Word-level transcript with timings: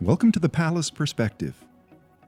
Welcome 0.00 0.32
to 0.32 0.40
the 0.40 0.48
Pallas 0.48 0.90
Perspective. 0.90 1.54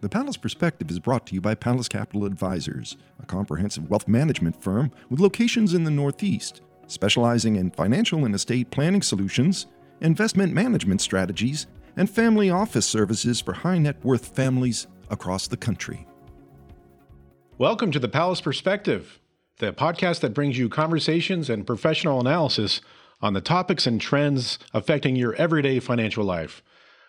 The 0.00 0.08
Pallas 0.08 0.36
Perspective 0.36 0.88
is 0.88 1.00
brought 1.00 1.26
to 1.26 1.34
you 1.34 1.40
by 1.40 1.56
Pallas 1.56 1.88
Capital 1.88 2.24
Advisors, 2.24 2.96
a 3.20 3.26
comprehensive 3.26 3.90
wealth 3.90 4.06
management 4.06 4.62
firm 4.62 4.92
with 5.10 5.18
locations 5.18 5.74
in 5.74 5.82
the 5.82 5.90
Northeast, 5.90 6.60
specializing 6.86 7.56
in 7.56 7.72
financial 7.72 8.24
and 8.24 8.36
estate 8.36 8.70
planning 8.70 9.02
solutions, 9.02 9.66
investment 10.00 10.54
management 10.54 11.00
strategies, 11.00 11.66
and 11.96 12.08
family 12.08 12.50
office 12.50 12.86
services 12.86 13.40
for 13.40 13.52
high 13.52 13.78
net 13.78 13.96
worth 14.04 14.28
families 14.28 14.86
across 15.10 15.48
the 15.48 15.56
country. 15.56 16.06
Welcome 17.58 17.90
to 17.90 17.98
the 17.98 18.08
Pallas 18.08 18.40
Perspective, 18.40 19.18
the 19.58 19.72
podcast 19.72 20.20
that 20.20 20.34
brings 20.34 20.56
you 20.56 20.68
conversations 20.68 21.50
and 21.50 21.66
professional 21.66 22.20
analysis 22.20 22.80
on 23.20 23.32
the 23.32 23.40
topics 23.40 23.88
and 23.88 24.00
trends 24.00 24.60
affecting 24.72 25.16
your 25.16 25.34
everyday 25.34 25.80
financial 25.80 26.24
life. 26.24 26.62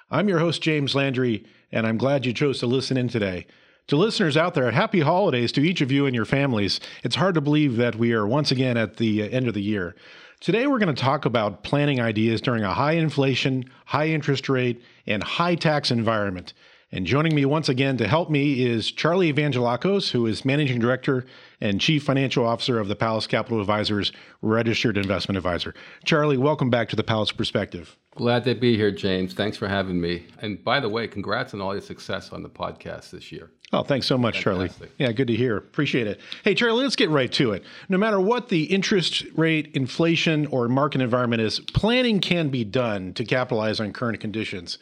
I'm 0.10 0.30
your 0.30 0.40
host, 0.40 0.62
James 0.62 0.96
Landry, 0.96 1.46
and 1.70 1.86
I'm 1.86 1.98
glad 1.98 2.26
you 2.26 2.32
chose 2.32 2.60
to 2.60 2.66
listen 2.66 2.96
in 2.96 3.10
today. 3.10 3.46
To 3.88 3.98
listeners 3.98 4.38
out 4.38 4.54
there, 4.54 4.72
happy 4.72 5.02
holidays 5.02 5.52
to 5.52 5.62
each 5.62 5.82
of 5.82 5.92
you 5.92 6.06
and 6.06 6.16
your 6.16 6.24
families. 6.24 6.80
It's 7.04 7.18
hard 7.18 7.36
to 7.36 7.42
believe 7.42 7.76
that 7.76 7.98
we 7.98 8.14
are 8.14 8.26
once 8.26 8.50
again 8.50 8.78
at 8.78 8.96
the 8.98 9.24
uh, 9.24 9.26
end 9.28 9.50
of 9.50 9.54
the 9.54 9.62
year. 9.62 9.98
Today, 10.40 10.66
we're 10.66 10.80
going 10.80 10.96
to 10.96 11.02
talk 11.02 11.26
about 11.26 11.64
planning 11.64 12.00
ideas 12.00 12.40
during 12.40 12.64
a 12.64 12.74
high 12.74 12.94
inflation, 12.94 13.66
high 13.86 14.08
interest 14.08 14.48
rate, 14.48 14.82
and 15.08 15.22
high 15.22 15.56
tax 15.56 15.92
environment. 15.92 16.54
And 16.90 17.06
joining 17.06 17.36
me 17.36 17.44
once 17.44 17.68
again 17.68 17.98
to 17.98 18.08
help 18.08 18.30
me 18.30 18.66
is 18.66 18.92
Charlie 18.92 19.32
Evangelakos, 19.32 20.12
who 20.12 20.26
is 20.26 20.46
Managing 20.46 20.80
Director 20.80 21.26
and 21.60 21.82
Chief 21.82 22.02
Financial 22.02 22.46
Officer 22.46 22.80
of 22.80 22.88
the 22.88 22.96
Pallas 22.96 23.28
Capital 23.28 23.60
Advisors 23.60 24.14
Registered 24.42 24.96
Investment 24.96 25.36
Advisor. 25.36 25.74
Charlie, 26.06 26.38
welcome 26.38 26.70
back 26.70 26.88
to 26.88 26.96
the 26.96 27.04
Pallas 27.04 27.34
Perspective. 27.34 27.98
Glad 28.16 28.46
to 28.46 28.56
be 28.56 28.78
here, 28.78 28.90
James. 28.90 29.34
Thanks 29.34 29.58
for 29.58 29.68
having 29.68 30.00
me. 30.00 30.28
And 30.40 30.64
by 30.64 30.80
the 30.80 30.88
way, 30.88 31.10
congrats 31.10 31.54
on 31.54 31.60
all 31.60 31.74
your 31.74 31.82
success 31.82 32.32
on 32.32 32.42
the 32.42 32.50
podcast 32.50 33.10
this 33.12 33.34
year. 33.34 33.52
Oh, 33.74 33.84
thanks 33.84 34.08
so 34.08 34.18
much, 34.18 34.42
Fantastic. 34.42 34.80
Charlie. 34.80 34.94
Yeah, 34.98 35.12
good 35.12 35.28
to 35.28 35.36
hear. 35.36 35.58
Appreciate 35.58 36.08
it. 36.08 36.22
Hey, 36.46 36.56
Charlie, 36.56 36.84
let's 36.84 36.96
get 36.96 37.10
right 37.10 37.32
to 37.34 37.52
it. 37.52 37.66
No 37.90 37.98
matter 37.98 38.22
what 38.22 38.48
the 38.48 38.64
interest 38.64 39.26
rate, 39.36 39.72
inflation, 39.74 40.46
or 40.48 40.70
market 40.70 41.02
environment 41.02 41.42
is, 41.42 41.60
planning 41.60 42.22
can 42.22 42.48
be 42.48 42.64
done 42.64 43.14
to 43.16 43.26
capitalize 43.26 43.82
on 43.82 43.92
current 43.92 44.22
conditions 44.22 44.78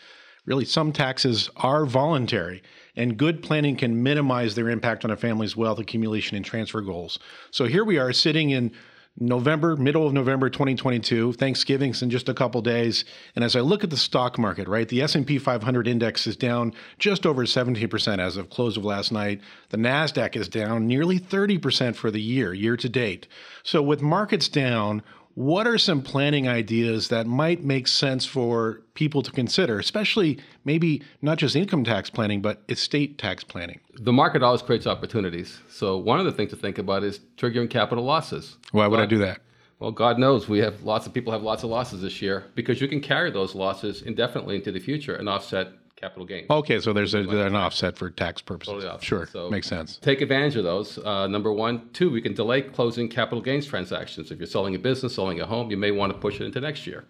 really 0.45 0.65
some 0.65 0.91
taxes 0.91 1.49
are 1.57 1.85
voluntary 1.85 2.61
and 2.95 3.17
good 3.17 3.43
planning 3.43 3.75
can 3.75 4.01
minimize 4.03 4.55
their 4.55 4.69
impact 4.69 5.03
on 5.03 5.11
a 5.11 5.17
family's 5.17 5.55
wealth 5.55 5.79
accumulation 5.79 6.38
and 6.38 6.45
transfer 6.45 6.81
goals. 6.81 7.19
So 7.51 7.65
here 7.65 7.83
we 7.83 7.97
are 7.97 8.13
sitting 8.13 8.51
in 8.51 8.71
November, 9.17 9.77
middle 9.77 10.05
of 10.05 10.11
November 10.11 10.49
2022, 10.49 11.33
Thanksgiving's 11.33 12.01
in 12.01 12.09
just 12.09 12.27
a 12.27 12.33
couple 12.33 12.61
days, 12.61 13.05
and 13.33 13.45
as 13.45 13.55
I 13.55 13.61
look 13.61 13.81
at 13.81 13.89
the 13.89 13.95
stock 13.95 14.38
market, 14.38 14.67
right, 14.67 14.89
the 14.89 15.01
S&P 15.01 15.38
500 15.38 15.88
index 15.88 16.27
is 16.27 16.35
down 16.35 16.73
just 16.99 17.25
over 17.25 17.45
17% 17.45 18.19
as 18.19 18.35
of 18.35 18.49
close 18.49 18.75
of 18.75 18.83
last 18.83 19.13
night. 19.13 19.39
The 19.69 19.77
Nasdaq 19.77 20.35
is 20.35 20.49
down 20.49 20.85
nearly 20.85 21.17
30% 21.17 21.95
for 21.95 22.11
the 22.11 22.21
year, 22.21 22.53
year 22.53 22.75
to 22.75 22.89
date. 22.89 23.27
So 23.63 23.81
with 23.81 24.01
markets 24.01 24.49
down, 24.49 25.01
what 25.36 25.67
are 25.67 25.78
some 25.78 26.02
planning 26.02 26.47
ideas 26.47 27.09
that 27.09 27.28
might 27.28 27.64
make 27.64 27.88
sense 27.88 28.25
for 28.25 28.81
people 28.94 29.22
to 29.22 29.31
consider, 29.31 29.78
especially 29.78 30.39
maybe 30.64 31.03
not 31.22 31.38
just 31.38 31.55
income 31.55 31.83
tax 31.83 32.09
planning, 32.09 32.41
but 32.41 32.64
estate 32.69 33.17
tax 33.17 33.44
planning? 33.44 33.81
The 34.00 34.13
market 34.13 34.41
always 34.41 34.61
creates 34.61 34.88
opportunities. 34.88 35.59
So, 35.69 35.97
one 35.97 36.19
of 36.19 36.25
the 36.25 36.31
things 36.31 36.52
to 36.52 36.56
think 36.56 36.78
about 36.78 37.03
is 37.03 37.19
triggering 37.38 37.69
capital 37.69 38.03
losses. 38.03 38.58
Why 38.72 38.88
would 38.88 39.00
I 39.00 39.06
do 39.06 39.17
that? 39.19 39.41
Well, 39.80 39.91
God 39.91 40.17
knows 40.17 40.47
we 40.47 40.59
have 40.59 40.83
lots 40.83 41.06
of 41.06 41.13
people 41.13 41.33
have 41.33 41.44
lots 41.44 41.63
of 41.63 41.69
losses 41.69 42.02
this 42.02 42.22
year 42.22 42.45
because 42.56 42.80
you 42.80 42.88
can 42.88 43.02
carry 43.02 43.30
those 43.30 43.56
losses 43.56 44.02
indefinitely 44.02 44.56
into 44.56 44.72
the 44.72 44.80
future 44.80 45.16
and 45.16 45.28
offset 45.28 45.67
capital 45.95 46.25
gains. 46.25 46.49
Okay, 46.49 46.79
so 46.79 46.93
there's 46.93 47.13
a, 47.13 47.19
an 47.19 47.55
offset 47.55 47.97
for 47.97 48.09
tax 48.09 48.41
purposes. 48.41 48.83
Totally 48.83 49.01
Sure, 49.01 49.27
so 49.27 49.49
makes 49.49 49.67
sense. 49.67 49.97
Take 49.97 50.21
advantage 50.21 50.55
of 50.55 50.63
those. 50.63 50.97
Uh, 50.97 51.27
number 51.27 51.51
one, 51.51 51.89
two, 51.93 52.09
we 52.09 52.21
can 52.21 52.33
delay 52.33 52.61
closing 52.61 53.07
capital 53.07 53.41
gains 53.41 53.66
transactions. 53.66 54.31
If 54.31 54.39
you're 54.39 54.47
selling 54.47 54.75
a 54.75 54.79
business, 54.79 55.16
selling 55.16 55.39
a 55.41 55.45
home, 55.45 55.72
you 55.72 55.78
may 55.78 55.91
want 55.91 56.13
to 56.13 56.19
push 56.19 56.39
it 56.39 56.45
into 56.45 56.59
next 56.59 56.85
year. 56.85 57.05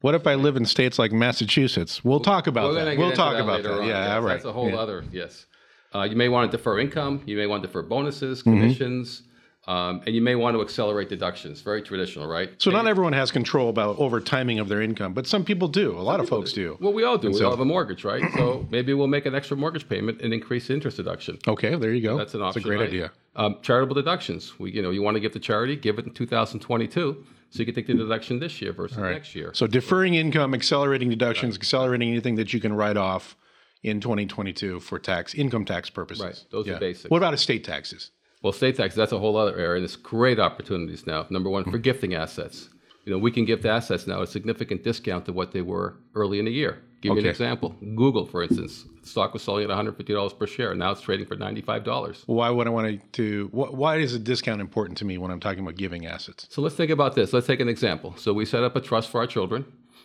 What 0.00 0.14
if 0.14 0.26
I 0.28 0.36
live 0.36 0.56
in 0.56 0.64
states 0.64 0.98
like 0.98 1.10
Massachusetts? 1.10 2.04
We'll, 2.04 2.20
talk 2.20 2.46
about 2.46 2.72
that. 2.74 2.96
We'll 2.96 3.12
talk 3.12 3.34
that 3.34 3.42
about 3.42 3.64
that. 3.64 3.84
Yeah, 3.84 4.14
yes, 4.14 4.22
right. 4.22 4.32
That's 4.34 4.44
a 4.44 4.52
whole 4.52 4.70
yeah. 4.70 4.76
other 4.76 5.04
yes. 5.10 5.46
Uh, 5.92 6.02
you 6.02 6.14
may 6.16 6.28
want 6.28 6.50
to 6.50 6.56
defer 6.56 6.78
income. 6.78 7.22
You 7.26 7.36
may 7.36 7.46
want 7.46 7.62
to 7.62 7.66
defer 7.66 7.82
bonuses, 7.82 8.40
mm-hmm. 8.40 8.52
commissions. 8.52 9.20
Mm-hmm. 9.20 9.27
Um, 9.68 10.00
and 10.06 10.14
you 10.14 10.22
may 10.22 10.34
want 10.34 10.56
to 10.56 10.62
accelerate 10.62 11.10
deductions. 11.10 11.60
Very 11.60 11.82
traditional, 11.82 12.26
right? 12.26 12.50
So 12.56 12.70
not 12.70 12.86
everyone 12.86 13.12
has 13.12 13.30
control 13.30 13.68
about 13.68 13.98
over 13.98 14.18
timing 14.18 14.60
of 14.60 14.70
their 14.70 14.80
income, 14.80 15.12
but 15.12 15.26
some 15.26 15.44
people 15.44 15.68
do. 15.68 15.92
A 15.98 16.00
lot 16.00 16.20
of 16.20 16.28
folks 16.28 16.54
do. 16.54 16.70
do. 16.70 16.78
Well, 16.80 16.94
we 16.94 17.04
all 17.04 17.18
do. 17.18 17.26
And 17.26 17.34
we 17.34 17.40
so, 17.40 17.44
all 17.44 17.50
have 17.50 17.60
a 17.60 17.66
mortgage, 17.66 18.02
right? 18.02 18.22
so 18.32 18.66
maybe 18.70 18.94
we'll 18.94 19.08
make 19.08 19.26
an 19.26 19.34
extra 19.34 19.58
mortgage 19.58 19.86
payment 19.86 20.22
and 20.22 20.32
increase 20.32 20.68
the 20.68 20.72
interest 20.72 20.96
deduction. 20.96 21.38
Okay, 21.46 21.74
there 21.76 21.92
you 21.92 22.00
go. 22.00 22.16
That's 22.16 22.32
an 22.32 22.40
option. 22.40 22.62
That's 22.62 22.64
a 22.64 22.66
great 22.66 22.80
right? 22.80 22.88
idea. 22.88 23.12
Um, 23.36 23.58
charitable 23.60 23.94
deductions. 23.94 24.58
We, 24.58 24.72
you 24.72 24.80
know, 24.80 24.88
you 24.88 25.02
want 25.02 25.16
to 25.16 25.20
give 25.20 25.32
to 25.32 25.38
charity, 25.38 25.76
give 25.76 25.98
it 25.98 26.06
in 26.06 26.14
2022. 26.14 27.26
So 27.50 27.58
you 27.58 27.66
can 27.66 27.74
take 27.74 27.86
the 27.86 27.94
deduction 27.94 28.38
this 28.38 28.62
year 28.62 28.72
versus 28.72 28.96
right. 28.96 29.12
next 29.12 29.34
year. 29.34 29.50
So 29.52 29.66
deferring 29.66 30.14
income, 30.14 30.54
accelerating 30.54 31.10
deductions, 31.10 31.56
right. 31.56 31.60
accelerating 31.60 32.08
anything 32.08 32.36
that 32.36 32.54
you 32.54 32.60
can 32.60 32.72
write 32.72 32.96
off 32.96 33.36
in 33.82 34.00
2022 34.00 34.80
for 34.80 34.98
tax 34.98 35.34
income 35.34 35.66
tax 35.66 35.90
purposes. 35.90 36.24
Right. 36.24 36.44
Those 36.50 36.66
yeah. 36.66 36.74
are 36.74 36.80
basics. 36.80 37.10
What 37.10 37.18
about 37.18 37.34
estate 37.34 37.64
taxes? 37.64 38.12
Well, 38.42 38.52
state 38.52 38.76
taxes, 38.76 38.96
that's 38.96 39.12
a 39.12 39.18
whole 39.18 39.36
other 39.36 39.56
area. 39.56 39.76
And 39.76 39.82
there's 39.82 39.96
great 39.96 40.38
opportunities 40.38 41.06
now. 41.06 41.26
Number 41.30 41.50
one, 41.50 41.64
for 41.64 41.70
mm-hmm. 41.70 41.80
gifting 41.80 42.14
assets. 42.14 42.68
You 43.04 43.12
know, 43.12 43.18
we 43.18 43.30
can 43.30 43.44
gift 43.46 43.64
assets 43.64 44.06
now 44.06 44.18
at 44.18 44.24
a 44.24 44.26
significant 44.26 44.84
discount 44.84 45.24
to 45.26 45.32
what 45.32 45.52
they 45.52 45.62
were 45.62 45.96
early 46.14 46.38
in 46.38 46.44
the 46.44 46.50
year. 46.50 46.82
Give 47.00 47.12
okay. 47.12 47.20
you 47.20 47.26
an 47.26 47.30
example. 47.30 47.74
Google, 47.94 48.26
for 48.26 48.42
instance, 48.42 48.84
stock 49.02 49.32
was 49.32 49.42
selling 49.42 49.64
at 49.64 49.70
$150 49.70 50.38
per 50.38 50.46
share. 50.46 50.74
Now 50.74 50.90
it's 50.90 51.00
trading 51.00 51.26
for 51.26 51.36
$95. 51.36 52.24
Why 52.26 52.50
would 52.50 52.66
I 52.66 52.70
want 52.70 53.12
to? 53.12 53.48
Why 53.52 53.96
is 53.96 54.14
a 54.14 54.18
discount 54.18 54.60
important 54.60 54.98
to 54.98 55.04
me 55.04 55.16
when 55.16 55.30
I'm 55.30 55.40
talking 55.40 55.60
about 55.60 55.76
giving 55.76 56.06
assets? 56.06 56.48
So 56.50 56.60
let's 56.60 56.74
think 56.74 56.90
about 56.90 57.14
this. 57.14 57.32
Let's 57.32 57.46
take 57.46 57.60
an 57.60 57.68
example. 57.68 58.14
So 58.16 58.32
we 58.32 58.44
set 58.44 58.64
up 58.64 58.74
a 58.74 58.80
trust 58.80 59.10
for 59.10 59.20
our 59.20 59.26
children, 59.26 59.64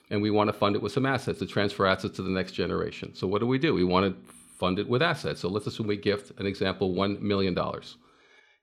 and 0.09 0.21
we 0.21 0.29
want 0.29 0.49
to 0.49 0.53
fund 0.53 0.75
it 0.75 0.81
with 0.81 0.91
some 0.91 1.05
assets 1.05 1.39
to 1.39 1.47
transfer 1.47 1.87
assets 1.87 2.15
to 2.17 2.21
the 2.21 2.29
next 2.29 2.51
generation. 2.51 3.15
So 3.15 3.27
what 3.27 3.39
do 3.39 3.47
we 3.47 3.57
do? 3.57 3.73
We 3.73 3.83
want 3.83 4.05
to 4.05 4.33
fund 4.59 4.77
it 4.77 4.87
with 4.87 5.01
assets. 5.01 5.41
So 5.41 5.49
let's 5.49 5.65
assume 5.65 5.87
we 5.87 5.97
gift 5.97 6.39
an 6.39 6.45
example 6.45 6.93
$1 6.93 7.19
million. 7.21 7.57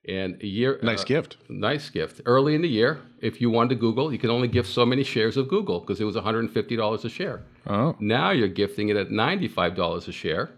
And 0.08 0.42
a 0.42 0.46
year 0.46 0.78
nice 0.82 1.02
uh, 1.02 1.04
gift. 1.04 1.36
Nice 1.48 1.90
gift. 1.90 2.22
Early 2.24 2.54
in 2.54 2.62
the 2.62 2.68
year, 2.68 3.00
if 3.20 3.40
you 3.40 3.50
wanted 3.50 3.70
to 3.70 3.74
Google, 3.74 4.12
you 4.12 4.18
could 4.18 4.30
only 4.30 4.48
gift 4.48 4.70
so 4.70 4.86
many 4.86 5.04
shares 5.04 5.36
of 5.36 5.48
Google 5.48 5.80
because 5.80 6.00
it 6.00 6.04
was 6.04 6.16
$150 6.16 7.04
a 7.04 7.08
share. 7.08 7.42
Oh. 7.66 7.94
Now 8.00 8.30
you're 8.30 8.48
gifting 8.48 8.88
it 8.88 8.96
at 8.96 9.10
$95 9.10 10.08
a 10.08 10.12
share. 10.12 10.50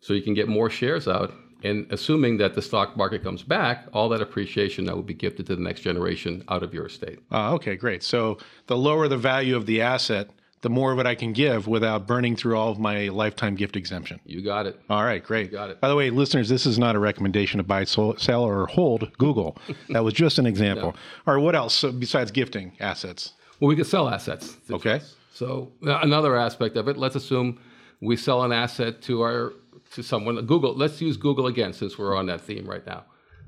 So 0.00 0.12
you 0.12 0.20
can 0.20 0.34
get 0.34 0.48
more 0.48 0.68
shares 0.68 1.08
out. 1.08 1.32
And 1.62 1.86
assuming 1.90 2.36
that 2.36 2.54
the 2.54 2.60
stock 2.60 2.94
market 2.94 3.22
comes 3.22 3.42
back, 3.42 3.86
all 3.94 4.10
that 4.10 4.20
appreciation 4.20 4.84
that 4.84 4.94
will 4.94 5.02
be 5.02 5.14
gifted 5.14 5.46
to 5.46 5.56
the 5.56 5.62
next 5.62 5.80
generation 5.80 6.44
out 6.50 6.62
of 6.62 6.74
your 6.74 6.84
estate. 6.84 7.20
Uh, 7.32 7.54
okay, 7.54 7.74
great. 7.74 8.02
So 8.02 8.36
the 8.66 8.76
lower 8.76 9.08
the 9.08 9.16
value 9.16 9.56
of 9.56 9.64
the 9.64 9.80
asset, 9.80 10.28
the 10.64 10.70
more 10.70 10.92
of 10.92 10.98
it 10.98 11.04
I 11.04 11.14
can 11.14 11.34
give 11.34 11.68
without 11.68 12.06
burning 12.06 12.36
through 12.36 12.56
all 12.56 12.70
of 12.70 12.78
my 12.78 13.08
lifetime 13.08 13.54
gift 13.54 13.76
exemption. 13.76 14.18
You 14.24 14.42
got 14.42 14.64
it. 14.64 14.80
All 14.88 15.04
right, 15.04 15.22
great. 15.22 15.52
You 15.52 15.58
got 15.58 15.68
it. 15.68 15.78
By 15.78 15.88
the 15.88 15.94
way, 15.94 16.08
listeners, 16.08 16.48
this 16.48 16.64
is 16.64 16.78
not 16.78 16.96
a 16.96 16.98
recommendation 16.98 17.58
to 17.58 17.64
buy, 17.64 17.84
sell, 17.84 18.42
or 18.42 18.66
hold 18.66 19.12
Google. 19.18 19.58
that 19.90 20.02
was 20.02 20.14
just 20.14 20.38
an 20.38 20.46
example. 20.46 20.92
no. 20.92 20.98
All 21.26 21.36
right, 21.36 21.42
what 21.42 21.54
else 21.54 21.84
besides 21.98 22.30
gifting 22.30 22.72
assets? 22.80 23.34
Well, 23.60 23.68
we 23.68 23.76
could 23.76 23.86
sell 23.86 24.08
assets. 24.08 24.56
Okay. 24.70 25.02
So 25.34 25.70
uh, 25.86 25.98
another 26.00 26.34
aspect 26.34 26.76
of 26.76 26.88
it, 26.88 26.96
let's 26.96 27.14
assume 27.14 27.60
we 28.00 28.16
sell 28.16 28.42
an 28.42 28.52
asset 28.52 29.02
to 29.02 29.20
our 29.20 29.52
to 29.92 30.02
someone. 30.02 30.46
Google. 30.46 30.74
Let's 30.74 30.98
use 31.02 31.18
Google 31.18 31.46
again 31.46 31.74
since 31.74 31.98
we're 31.98 32.16
on 32.16 32.24
that 32.26 32.40
theme 32.40 32.66
right 32.66 32.86
now. 32.86 33.04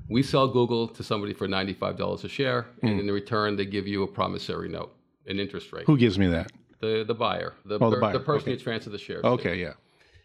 We 0.07 0.21
sell 0.21 0.47
Google 0.47 0.87
to 0.89 1.03
somebody 1.03 1.33
for 1.33 1.47
ninety-five 1.47 1.97
dollars 1.97 2.23
a 2.23 2.29
share, 2.29 2.67
mm. 2.83 2.89
and 2.89 2.93
hmm. 2.93 3.09
in 3.09 3.11
return, 3.11 3.55
they 3.55 3.65
give 3.65 3.87
you 3.87 4.03
a 4.03 4.07
promissory 4.07 4.69
note, 4.69 4.95
an 5.25 5.39
interest 5.39 5.73
rate. 5.73 5.85
Who 5.87 5.97
gives 5.97 6.19
me 6.19 6.27
that? 6.27 6.51
The 6.79 7.03
the 7.05 7.13
buyer, 7.13 7.53
the, 7.65 7.77
oh, 7.79 7.89
the, 7.89 7.97
buyer. 7.97 8.13
the 8.13 8.19
person 8.19 8.49
okay. 8.49 8.51
you 8.51 8.57
transfer 8.57 8.89
the 8.89 8.97
shares. 8.97 9.23
Okay, 9.23 9.51
to. 9.51 9.57
yeah. 9.57 9.73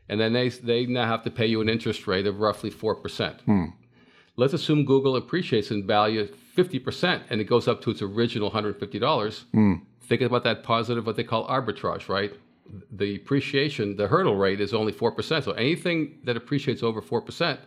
And 0.08 0.20
then 0.20 0.32
they 0.32 0.48
they 0.48 0.86
now 0.86 1.06
have 1.06 1.22
to 1.24 1.30
pay 1.30 1.46
you 1.46 1.60
an 1.60 1.68
interest 1.68 2.06
rate 2.06 2.26
of 2.26 2.40
roughly 2.40 2.70
four 2.70 2.94
percent. 2.94 3.40
Hmm. 3.42 3.66
Let's 4.36 4.54
assume 4.54 4.84
Google 4.84 5.16
appreciates 5.16 5.70
in 5.70 5.86
value 5.86 6.26
fifty 6.26 6.78
percent, 6.78 7.22
and 7.30 7.40
it 7.40 7.44
goes 7.44 7.68
up 7.68 7.80
to 7.82 7.90
its 7.90 8.02
original 8.02 8.50
hundred 8.50 8.78
fifty 8.78 8.98
dollars. 8.98 9.44
Hmm. 9.52 9.74
Think 10.00 10.22
about 10.22 10.44
that 10.44 10.62
positive, 10.62 11.06
what 11.06 11.16
they 11.16 11.24
call 11.24 11.46
arbitrage, 11.46 12.08
right? 12.08 12.32
The 12.90 13.16
appreciation, 13.16 13.96
the 13.96 14.08
hurdle 14.08 14.36
rate 14.36 14.60
is 14.60 14.74
only 14.74 14.92
four 14.92 15.12
percent. 15.12 15.44
So 15.44 15.52
anything 15.52 16.18
that 16.24 16.36
appreciates 16.36 16.82
over 16.82 17.00
four 17.00 17.20
percent 17.20 17.60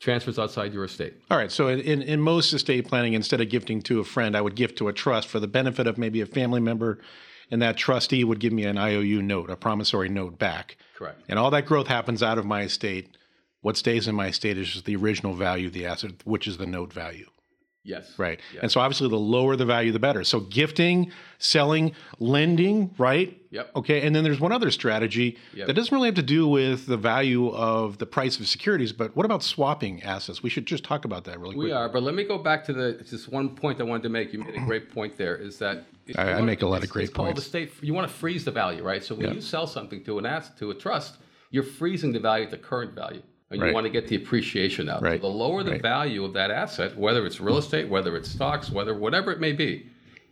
transfers 0.00 0.38
outside 0.38 0.72
your 0.72 0.84
estate. 0.84 1.14
All 1.30 1.38
right. 1.38 1.50
So 1.50 1.68
in, 1.68 2.02
in 2.02 2.20
most 2.20 2.52
estate 2.52 2.86
planning, 2.86 3.14
instead 3.14 3.40
of 3.40 3.48
gifting 3.48 3.80
to 3.82 4.00
a 4.00 4.04
friend, 4.04 4.36
I 4.36 4.40
would 4.40 4.54
gift 4.54 4.76
to 4.78 4.88
a 4.88 4.92
trust 4.92 5.28
for 5.28 5.40
the 5.40 5.46
benefit 5.46 5.86
of 5.86 5.96
maybe 5.96 6.20
a 6.20 6.26
family 6.26 6.60
member 6.60 6.98
and 7.50 7.62
that 7.62 7.76
trustee 7.76 8.24
would 8.24 8.40
give 8.40 8.52
me 8.52 8.64
an 8.64 8.78
IOU 8.78 9.22
note, 9.22 9.50
a 9.50 9.56
promissory 9.56 10.08
note 10.08 10.38
back. 10.38 10.76
Correct. 10.94 11.20
And 11.28 11.38
all 11.38 11.50
that 11.50 11.66
growth 11.66 11.88
happens 11.88 12.22
out 12.22 12.38
of 12.38 12.44
my 12.44 12.62
estate. 12.62 13.16
What 13.60 13.76
stays 13.76 14.08
in 14.08 14.14
my 14.14 14.28
estate 14.28 14.58
is 14.58 14.70
just 14.70 14.84
the 14.84 14.96
original 14.96 15.34
value 15.34 15.68
of 15.68 15.72
the 15.72 15.86
asset, 15.86 16.12
which 16.24 16.46
is 16.46 16.58
the 16.58 16.66
note 16.66 16.92
value. 16.92 17.30
Yes. 17.84 18.18
Right. 18.18 18.40
Yes. 18.52 18.62
And 18.62 18.72
so 18.72 18.80
obviously 18.80 19.08
the 19.10 19.16
lower 19.18 19.56
the 19.56 19.66
value, 19.66 19.92
the 19.92 19.98
better. 19.98 20.24
So 20.24 20.40
gifting, 20.40 21.12
selling, 21.38 21.92
lending, 22.18 22.94
right? 22.96 23.38
Yep. 23.50 23.70
Okay. 23.76 24.06
And 24.06 24.16
then 24.16 24.24
there's 24.24 24.40
one 24.40 24.52
other 24.52 24.70
strategy 24.70 25.36
Yep. 25.54 25.66
that 25.66 25.74
doesn't 25.74 25.94
really 25.94 26.08
have 26.08 26.14
to 26.14 26.22
do 26.22 26.48
with 26.48 26.86
the 26.86 26.96
value 26.96 27.48
of 27.50 27.98
the 27.98 28.06
price 28.06 28.40
of 28.40 28.46
securities, 28.48 28.92
but 28.92 29.14
what 29.14 29.26
about 29.26 29.42
swapping 29.42 30.02
assets? 30.02 30.42
We 30.42 30.48
should 30.48 30.66
just 30.66 30.82
talk 30.82 31.04
about 31.04 31.24
that 31.24 31.38
really 31.38 31.54
quick. 31.54 31.64
We 31.66 31.72
are, 31.72 31.90
but 31.90 32.02
let 32.02 32.14
me 32.14 32.24
go 32.24 32.38
back 32.38 32.64
to 32.64 32.72
the 32.72 33.04
just 33.08 33.30
one 33.30 33.50
point 33.54 33.80
I 33.80 33.84
wanted 33.84 34.04
to 34.04 34.08
make. 34.08 34.32
You 34.32 34.38
made 34.40 34.54
a 34.54 34.64
great 34.64 34.90
point 34.90 35.16
there. 35.18 35.36
Is 35.36 35.58
that 35.58 35.84
I- 36.16 36.32
I 36.32 36.40
make 36.40 36.62
a 36.62 36.66
lot 36.66 36.82
of 36.82 36.88
great 36.90 37.04
it's 37.10 37.12
points. 37.14 37.38
The 37.40 37.46
state 37.46 37.70
you 37.82 37.92
want 37.92 38.08
to 38.08 38.14
freeze 38.14 38.44
the 38.46 38.50
value, 38.50 38.82
right? 38.82 39.04
So 39.04 39.14
when 39.14 39.34
you 39.34 39.40
sell 39.42 39.66
something 39.66 40.02
to 40.04 40.18
an 40.18 40.24
asset 40.26 40.56
to 40.58 40.70
a 40.70 40.74
trust, 40.74 41.18
you're 41.50 41.62
freezing 41.62 42.12
the 42.12 42.20
value 42.20 42.44
at 42.46 42.50
the 42.50 42.58
current 42.58 42.94
value, 42.94 43.22
and 43.54 43.62
Right. 43.62 43.68
you 43.68 43.74
want 43.74 43.84
to 43.86 43.90
get 43.90 44.08
the 44.08 44.16
appreciation 44.16 44.88
out. 44.88 45.02
Right. 45.02 45.20
So 45.20 45.28
the 45.28 45.34
lower 45.34 45.62
the 45.62 45.72
Right. 45.72 45.82
value 45.82 46.24
of 46.24 46.32
that 46.34 46.50
asset, 46.50 46.96
whether 46.96 47.24
it's 47.26 47.40
real 47.40 47.54
mm-hmm. 47.54 47.60
estate, 47.60 47.88
whether 47.88 48.16
it's 48.16 48.28
stocks, 48.30 48.70
whether 48.70 48.94
whatever 48.94 49.32
it 49.32 49.40
may 49.40 49.52
be, 49.52 49.86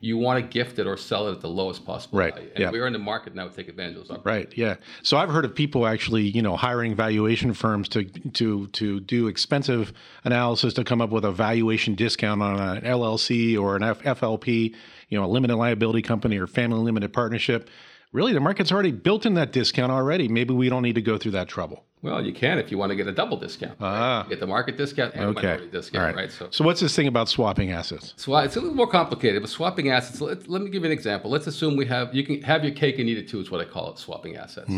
you 0.05 0.19
want 0.19 0.43
to 0.45 0.47
gift 0.53 0.81
it 0.81 0.87
or 0.89 0.97
sell 0.97 1.29
it 1.29 1.33
at 1.33 1.41
the 1.41 1.49
lowest 1.49 1.87
possible 1.87 2.19
Right. 2.19 2.35
value. 2.35 2.51
And 2.57 2.59
Yeah. 2.61 2.71
we're 2.73 2.89
in 2.89 2.93
the 2.93 2.99
market 2.99 3.37
now 3.37 3.47
to 3.47 3.55
take 3.55 3.69
advantage 3.69 3.99
of 3.99 4.09
those. 4.09 4.19
Right. 4.25 4.53
Yeah. 4.57 4.75
So 5.05 5.17
I've 5.17 5.29
heard 5.31 5.45
of 5.45 5.55
people 5.55 5.87
actually, 5.87 6.23
you 6.25 6.43
know, 6.43 6.57
hiring 6.57 6.97
valuation 6.97 7.55
firms 7.55 7.89
to 7.91 8.03
to 8.05 8.67
to 8.67 8.99
do 8.99 9.29
expensive 9.29 9.93
analysis 10.25 10.75
to 10.75 10.83
come 10.85 11.01
up 11.01 11.11
with 11.11 11.25
a 11.25 11.31
valuation 11.31 11.95
discount 11.95 12.43
on 12.43 12.59
an 12.59 12.85
LLC 12.85 13.57
or 13.57 13.77
an 13.77 13.85
F- 13.85 14.03
FLP, 14.03 14.75
you 15.09 15.17
know, 15.17 15.25
a 15.25 15.31
limited 15.31 15.55
liability 15.57 16.03
company 16.03 16.37
or 16.37 16.49
family 16.49 16.81
limited 16.81 17.13
partnership. 17.13 17.71
Really, 18.13 18.33
the 18.33 18.41
market's 18.41 18.73
already 18.73 18.91
built 18.91 19.25
in 19.25 19.35
that 19.35 19.53
discount 19.53 19.93
already. 19.93 20.27
Maybe 20.29 20.53
we 20.53 20.69
don't 20.69 20.83
need 20.83 20.97
to 20.97 21.01
go 21.03 21.17
through 21.17 21.33
that 21.33 21.49
trouble. 21.49 21.85
Well, 22.03 22.25
you 22.25 22.33
can 22.33 22.59
if 22.59 22.71
you 22.73 22.79
want 22.79 22.91
to 22.91 22.97
get 22.97 23.07
a 23.07 23.13
double 23.13 23.37
discount. 23.37 23.79
right? 23.81 23.89
Ah. 23.89 24.25
You 24.25 24.31
get 24.31 24.41
the 24.41 24.47
market 24.47 24.77
discount 24.77 25.15
and 25.15 25.25
Okay. 25.27 25.43
minority 25.47 25.69
discount, 25.71 26.05
right. 26.05 26.23
right? 26.23 26.33
So 26.33 26.49
So 26.51 26.65
what's 26.65 26.81
this 26.81 26.95
thing 26.97 27.07
about 27.07 27.29
swapping 27.29 27.71
assets? 27.71 28.13
So 28.17 28.37
it's 28.39 28.57
a 28.57 28.61
little 28.61 28.75
more 28.75 28.89
complicated, 28.89 29.41
but 29.41 29.49
swapping 29.49 29.91
assets. 29.91 30.21
Let, 30.21 30.49
let 30.49 30.63
me 30.63 30.71
give 30.71 30.83
you 30.83 30.87
an 30.87 30.93
example. 30.93 31.31
Let's 31.31 31.47
assume 31.47 31.77
we 31.77 31.87
have 31.87 32.13
you 32.13 32.25
can 32.25 32.43
have 32.43 32.65
your 32.65 32.75
cake 32.75 32.99
and 32.99 33.09
eat 33.09 33.19
it 33.19 33.29
too. 33.29 33.41
Is 33.41 33.51
what 33.53 33.61
I 33.61 33.65
call 33.65 33.93
it, 33.93 33.99
swapping 33.99 34.37
assets. 34.37 34.73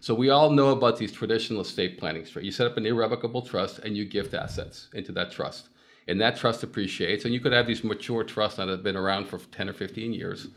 So 0.00 0.14
we 0.14 0.30
all 0.30 0.50
know 0.50 0.70
about 0.70 0.96
these 0.96 1.12
traditional 1.12 1.60
estate 1.60 1.96
planning. 1.98 2.24
Straight, 2.24 2.44
you 2.44 2.50
set 2.50 2.66
up 2.66 2.76
an 2.76 2.86
irrevocable 2.86 3.42
trust 3.42 3.78
and 3.80 3.96
you 3.96 4.04
gift 4.04 4.34
assets 4.34 4.88
into 4.94 5.12
that 5.12 5.30
trust, 5.30 5.68
and 6.08 6.20
that 6.20 6.36
trust 6.36 6.64
appreciates. 6.64 7.24
And 7.24 7.32
you 7.32 7.38
could 7.38 7.52
have 7.52 7.68
these 7.68 7.84
mature 7.84 8.24
trusts 8.24 8.56
that 8.56 8.66
have 8.68 8.82
been 8.82 8.96
around 8.96 9.26
for 9.28 9.38
ten 9.38 9.68
or 9.68 9.72
fifteen 9.74 10.12
years, 10.14 10.48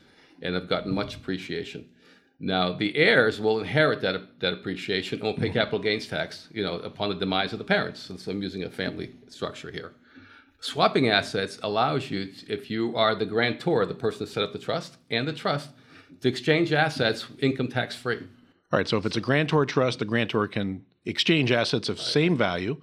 and 0.42 0.56
have 0.56 0.68
gotten 0.70 0.92
much 0.96 1.16
appreciation. 1.16 1.86
Now 2.40 2.74
the 2.74 2.96
heirs 2.96 3.40
will 3.40 3.60
inherit 3.60 4.02
that 4.02 4.40
that 4.40 4.54
appreciation 4.54 5.20
and 5.20 5.28
will 5.28 5.34
pay 5.34 5.48
mm-hmm. 5.48 5.54
capital 5.54 5.80
gains 5.80 6.08
tax, 6.08 6.50
you 6.52 6.64
know, 6.64 6.76
upon 6.80 7.10
the 7.10 7.16
demise 7.16 7.54
of 7.54 7.60
the 7.60 7.66
parents. 7.66 8.02
So, 8.02 8.18
so 8.18 8.32
I'm 8.32 8.42
using 8.42 8.64
a 8.64 8.70
family 8.70 9.14
structure 9.30 9.72
here. 9.72 9.94
Swapping 10.60 11.10
assets 11.10 11.60
allows 11.64 12.10
you, 12.10 12.32
to- 12.32 12.52
if 12.52 12.70
you 12.70 12.96
are 12.96 13.16
the 13.16 13.26
grantor, 13.26 13.86
the 13.86 13.94
person 13.94 14.20
that 14.20 14.32
set 14.32 14.44
up 14.44 14.52
the 14.52 14.60
trust, 14.60 14.98
and 15.10 15.28
the 15.28 15.34
trust, 15.34 15.70
to 16.22 16.28
exchange 16.28 16.74
assets 16.74 17.26
income 17.40 17.68
tax 17.68 17.96
free. 17.96 18.18
All 18.72 18.80
right. 18.80 18.88
So 18.88 18.98
if 18.98 19.06
it's 19.06 19.18
a 19.18 19.22
grantor 19.22 19.66
trust, 19.66 20.00
the 20.00 20.06
grantor 20.06 20.48
can 20.48 20.86
exchange 21.06 21.52
assets 21.52 21.88
of 21.88 22.00
same 22.00 22.36
value. 22.36 22.78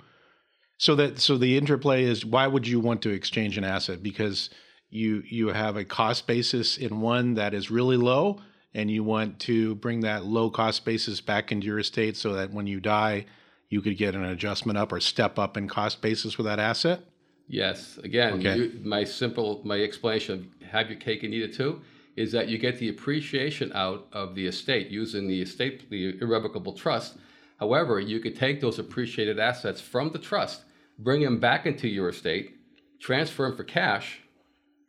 So 0.79 0.95
that 0.97 1.21
so 1.21 1.37
the 1.37 1.57
interplay 1.57 2.05
is 2.05 2.25
why 2.25 2.47
would 2.47 2.67
you 2.67 2.81
want 2.81 3.03
to 3.03 3.11
exchange 3.11 3.59
an 3.59 3.65
asset? 3.65 4.03
Because 4.03 4.51
you 4.91 5.23
you 5.29 5.49
have 5.49 5.77
a 5.77 5.85
cost 5.85 6.27
basis 6.27 6.77
in 6.77 7.01
one 7.01 7.35
that 7.35 7.55
is 7.55 7.71
really 7.71 7.97
low, 7.97 8.41
and 8.75 8.91
you 8.91 9.05
want 9.05 9.39
to 9.41 9.75
bring 9.77 10.01
that 10.01 10.25
low 10.25 10.51
cost 10.51 10.85
basis 10.85 11.21
back 11.21 11.53
into 11.53 11.67
your 11.67 11.79
estate 11.79 12.17
so 12.17 12.33
that 12.33 12.53
when 12.53 12.67
you 12.67 12.81
die, 12.81 13.27
you 13.69 13.81
could 13.81 13.97
get 13.97 14.15
an 14.15 14.25
adjustment 14.25 14.79
up 14.79 14.93
or 14.93 15.01
step 15.01 15.39
up 15.39 15.57
in 15.57 15.69
cost 15.69 16.01
basis 16.03 16.37
with 16.39 16.47
that 16.47 16.59
asset. 16.59 17.01
Yes, 17.49 17.99
again, 17.99 18.35
Okay. 18.35 18.57
you, 18.57 18.81
my 18.83 19.05
simple, 19.05 19.61
my 19.65 19.81
explanation 19.81 20.35
of 20.63 20.69
have 20.69 20.89
your 20.91 20.99
cake 20.99 21.23
and 21.23 21.35
eat 21.35 21.43
it 21.43 21.55
too, 21.55 21.81
is 22.17 22.33
that 22.33 22.49
you 22.49 22.57
get 22.59 22.79
the 22.79 22.89
appreciation 22.89 23.71
out 23.75 24.07
of 24.13 24.35
the 24.35 24.47
estate 24.47 24.89
using 24.89 25.27
the 25.29 25.43
estate, 25.43 25.89
the 25.91 26.19
irrevocable 26.21 26.73
trust. 26.73 27.17
However, 27.59 28.01
you 28.01 28.21
could 28.21 28.37
take 28.37 28.61
those 28.61 28.79
appreciated 28.79 29.39
assets 29.39 29.81
from 29.81 30.13
the 30.13 30.19
trust, 30.19 30.63
bring 30.99 31.23
them 31.23 31.39
back 31.39 31.67
into 31.67 31.89
your 31.89 32.09
estate, 32.09 32.57
transfer 33.01 33.45
them 33.49 33.57
for 33.57 33.65
cash, 33.65 34.21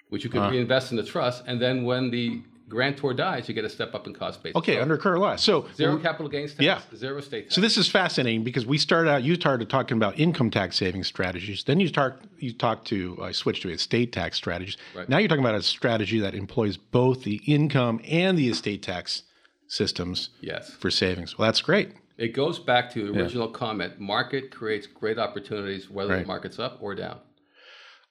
which 0.09 0.24
you 0.24 0.29
Uh-huh. 0.29 0.47
could 0.47 0.53
reinvest 0.56 0.91
in 0.91 0.97
the 0.97 1.03
trust, 1.03 1.44
and 1.47 1.62
then 1.62 1.83
when 1.83 2.12
the 2.12 2.41
grantor 2.74 3.14
dies, 3.14 3.48
you 3.48 3.54
get 3.54 3.64
a 3.66 3.70
step 3.70 3.94
up 3.94 4.08
in 4.08 4.14
cost 4.14 4.42
basis. 4.42 4.56
Okay, 4.56 4.80
under 4.80 4.98
current 4.98 5.22
law. 5.22 5.36
So 5.36 5.68
Zero 5.75 5.98
capital 5.98 6.28
gains 6.28 6.52
tax, 6.54 6.64
Yeah. 6.64 6.81
zero 6.98 7.20
estate 7.20 7.44
tax. 7.44 7.56
So 7.56 7.62
this 7.62 7.78
is 7.78 7.88
fascinating 7.88 8.44
because 8.44 8.66
we 8.66 8.78
started 8.80 9.12
out. 9.12 9.24
You 9.24 9.36
started 9.36 9.70
talking 9.70 9.96
about 9.98 10.18
income 10.20 10.50
tax 10.50 10.75
saving 10.78 11.04
strategies. 11.04 11.64
Then 11.64 11.80
you 11.80 11.88
start 11.88 12.22
you 12.40 12.52
talked 12.52 12.88
to 12.88 13.18
uh, 13.22 13.25
I 13.25 13.31
switched 13.31 13.62
to 13.62 13.70
estate 13.70 14.12
tax 14.12 14.38
strategies. 14.38 14.75
Right. 14.96 15.08
Now 15.08 15.20
you're 15.20 15.28
talking 15.30 15.44
about 15.44 15.56
a 15.56 15.62
strategy 15.62 16.20
that 16.20 16.34
employs 16.34 16.75
both 16.78 17.24
the 17.24 17.42
income 17.46 18.02
and 18.10 18.38
the 18.38 18.50
estate 18.50 18.81
tax 18.81 19.24
systems 19.68 20.30
yes. 20.42 20.72
for 20.72 20.90
savings. 20.92 21.38
Well, 21.38 21.48
that's 21.48 21.62
great. 21.62 21.92
It 22.18 22.30
goes 22.34 22.60
back 22.60 22.92
to 22.94 23.12
the 23.12 23.20
original 23.20 23.48
comment. 23.48 24.00
Market 24.00 24.52
creates 24.52 24.86
great 24.88 25.18
opportunities, 25.18 25.90
whether 25.90 26.14
Right. 26.14 26.22
the 26.22 26.28
market's 26.28 26.60
up 26.60 26.78
or 26.81 26.94
down. 26.96 27.20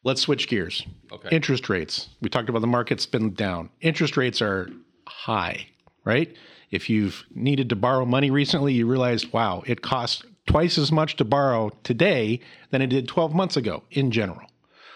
Let's 0.05 0.21
switch 0.21 0.49
gears. 0.49 0.85
Okay. 1.13 1.29
Interest 1.31 1.69
rates. 1.69 2.09
We 2.21 2.29
talked 2.29 2.49
about 2.49 2.61
the 2.61 2.67
market's 2.67 3.07
been 3.07 3.35
down. 3.35 3.71
Interest 3.81 4.17
rates 4.17 4.43
are 4.43 4.69
high, 5.07 5.69
right? 6.05 6.35
If 6.71 6.91
you've 6.91 7.25
needed 7.35 7.69
to 7.69 7.77
borrow 7.77 8.05
money 8.05 8.31
recently, 8.31 8.73
you 8.73 8.87
realize, 8.87 9.33
wow, 9.33 9.63
it 9.67 9.83
costs 9.83 10.25
twice 10.47 10.77
as 10.77 10.91
much 10.91 11.17
to 11.17 11.25
borrow 11.25 11.71
today 11.85 12.41
than 12.71 12.83
it 12.83 12.89
did 12.89 13.07
12 13.07 13.33
months 13.35 13.57
ago 13.57 13.85
in 13.93 14.11
general. 14.11 14.49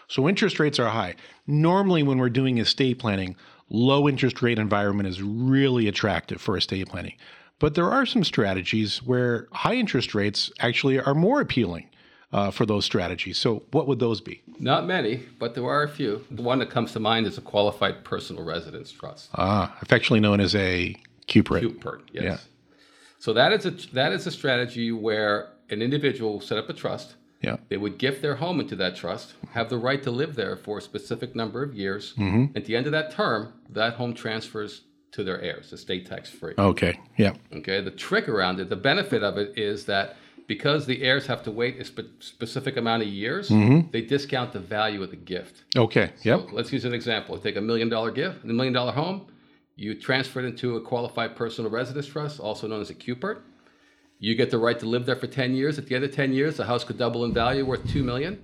So 0.08 0.29
interest 0.29 0.58
rates 0.58 0.79
are 0.79 0.88
high. 0.88 1.14
Normally, 1.47 2.03
when 2.03 2.19
we're 2.19 2.29
doing 2.29 2.58
estate 2.58 2.99
planning, 2.99 3.37
low 3.69 4.08
interest 4.08 4.43
rate 4.43 4.58
environment 4.58 5.08
is 5.08 5.23
really 5.23 5.87
attractive 5.87 6.41
for 6.41 6.56
estate 6.56 6.88
planning. 6.88 7.14
But 7.58 7.75
there 7.75 7.91
are 7.91 8.06
some 8.06 8.25
strategies 8.25 9.03
where 9.03 9.49
high 9.53 9.75
interest 9.75 10.14
rates 10.14 10.50
actually 10.58 10.99
are 11.00 11.14
more 11.14 11.41
appealing 11.41 11.88
uh, 12.32 12.50
for 12.50 12.67
those 12.67 12.84
strategies. 12.84 13.38
So, 13.38 13.62
what 13.70 13.87
would 13.87 13.99
those 13.99 14.20
be? 14.20 14.43
Not 14.58 14.87
many, 14.87 15.23
but 15.38 15.55
there 15.55 15.64
are 15.64 15.82
a 15.82 15.88
few. 15.88 16.25
The 16.31 16.43
one 16.43 16.58
that 16.58 16.70
comes 16.70 16.93
to 16.93 17.00
mind 17.00 17.26
is 17.26 17.38
a 17.38 17.40
qualified 17.40 18.05
personal 18.05 18.44
residence 18.44 18.90
trust. 18.93 19.31
Ah, 19.34 19.76
affectionately 19.81 20.20
known 20.20 20.40
as 20.40 20.55
a 20.55 20.96
QPRT. 21.28 21.78
QPRT, 21.78 22.02
yes. 22.12 22.23
Yeah. 22.23 22.37
So 23.19 23.32
that 23.32 23.52
is 23.52 23.67
a 23.67 23.70
that 23.94 24.12
is 24.12 24.26
a 24.26 24.31
strategy 24.31 24.93
where 24.93 25.49
an 25.70 25.82
individual 25.82 26.34
will 26.34 26.40
set 26.40 26.58
up 26.58 26.69
a 26.69 26.73
trust. 26.73 27.17
Yeah. 27.43 27.56
They 27.69 27.76
would 27.76 27.99
gift 27.99 28.23
their 28.23 28.37
home 28.37 28.61
into 28.61 28.76
that 28.76 28.96
trust, 28.96 29.34
have 29.52 29.69
the 29.69 29.79
right 29.79 30.02
to 30.02 30.11
live 30.11 30.37
there 30.37 30.56
for 30.56 30.79
a 30.79 30.82
specific 30.82 31.37
number 31.37 31.62
of 31.62 31.75
years. 31.75 32.14
Mm-hmm. 32.14 32.56
At 32.56 32.64
the 32.64 32.75
end 32.76 32.87
of 32.87 32.93
that 32.93 33.12
term, 33.12 33.52
that 33.70 33.94
home 33.94 34.14
transfers 34.14 34.82
to 35.12 35.22
their 35.22 35.40
heirs, 35.40 35.72
estate 35.72 36.06
tax 36.06 36.31
free. 36.31 36.55
Okay. 36.58 36.99
Yeah. 37.17 37.34
Okay, 37.52 37.81
the 37.81 37.90
trick 37.90 38.29
around 38.29 38.58
it, 38.61 38.69
the 38.69 38.76
benefit 38.76 39.22
of 39.22 39.38
it 39.38 39.56
is 39.56 39.87
that 39.87 40.17
because 40.46 40.86
the 40.86 41.03
heirs 41.03 41.26
have 41.26 41.43
to 41.44 41.50
wait 41.50 41.81
a 41.81 41.84
spe- 41.84 42.20
specific 42.20 42.76
amount 42.76 43.03
of 43.03 43.08
years, 43.08 43.48
mm-hmm. 43.48 43.91
they 43.91 44.00
discount 44.00 44.53
the 44.53 44.60
value 44.60 45.03
of 45.03 45.10
the 45.10 45.17
gift. 45.17 45.65
Okay. 45.76 46.12
Yep. 46.22 46.53
Let's 46.53 46.72
use 46.72 46.84
an 46.84 46.94
example. 46.94 47.36
Take 47.38 47.56
a 47.56 47.60
million 47.60 47.88
dollar 47.88 48.10
gift, 48.10 48.44
a 48.44 48.46
million 48.46 48.72
dollar 48.72 48.93
home, 48.93 49.26
you 49.76 49.94
transfer 49.94 50.41
it 50.41 50.46
into 50.46 50.76
a 50.76 50.81
qualified 50.81 51.36
personal 51.36 51.70
residence 51.70 52.06
trust, 52.06 52.41
also 52.41 52.67
known 52.67 52.81
as 52.81 52.88
a 52.88 52.94
QPRT. 52.94 53.41
You 54.19 54.34
get 54.34 54.50
the 54.50 54.58
right 54.58 54.79
to 54.79 54.86
live 54.86 55.05
there 55.05 55.17
for 55.17 55.26
10 55.26 55.55
years. 55.55 55.79
At 55.79 55.86
the 55.86 55.94
end 55.94 56.05
of 56.05 56.15
10 56.15 56.32
years, 56.32 56.56
the 56.56 56.65
house 56.65 56.82
could 56.82 56.96
double 56.96 57.26
in 57.26 57.34
value, 57.34 57.67
worth 57.67 57.86
2 57.93 58.03
million. 58.03 58.43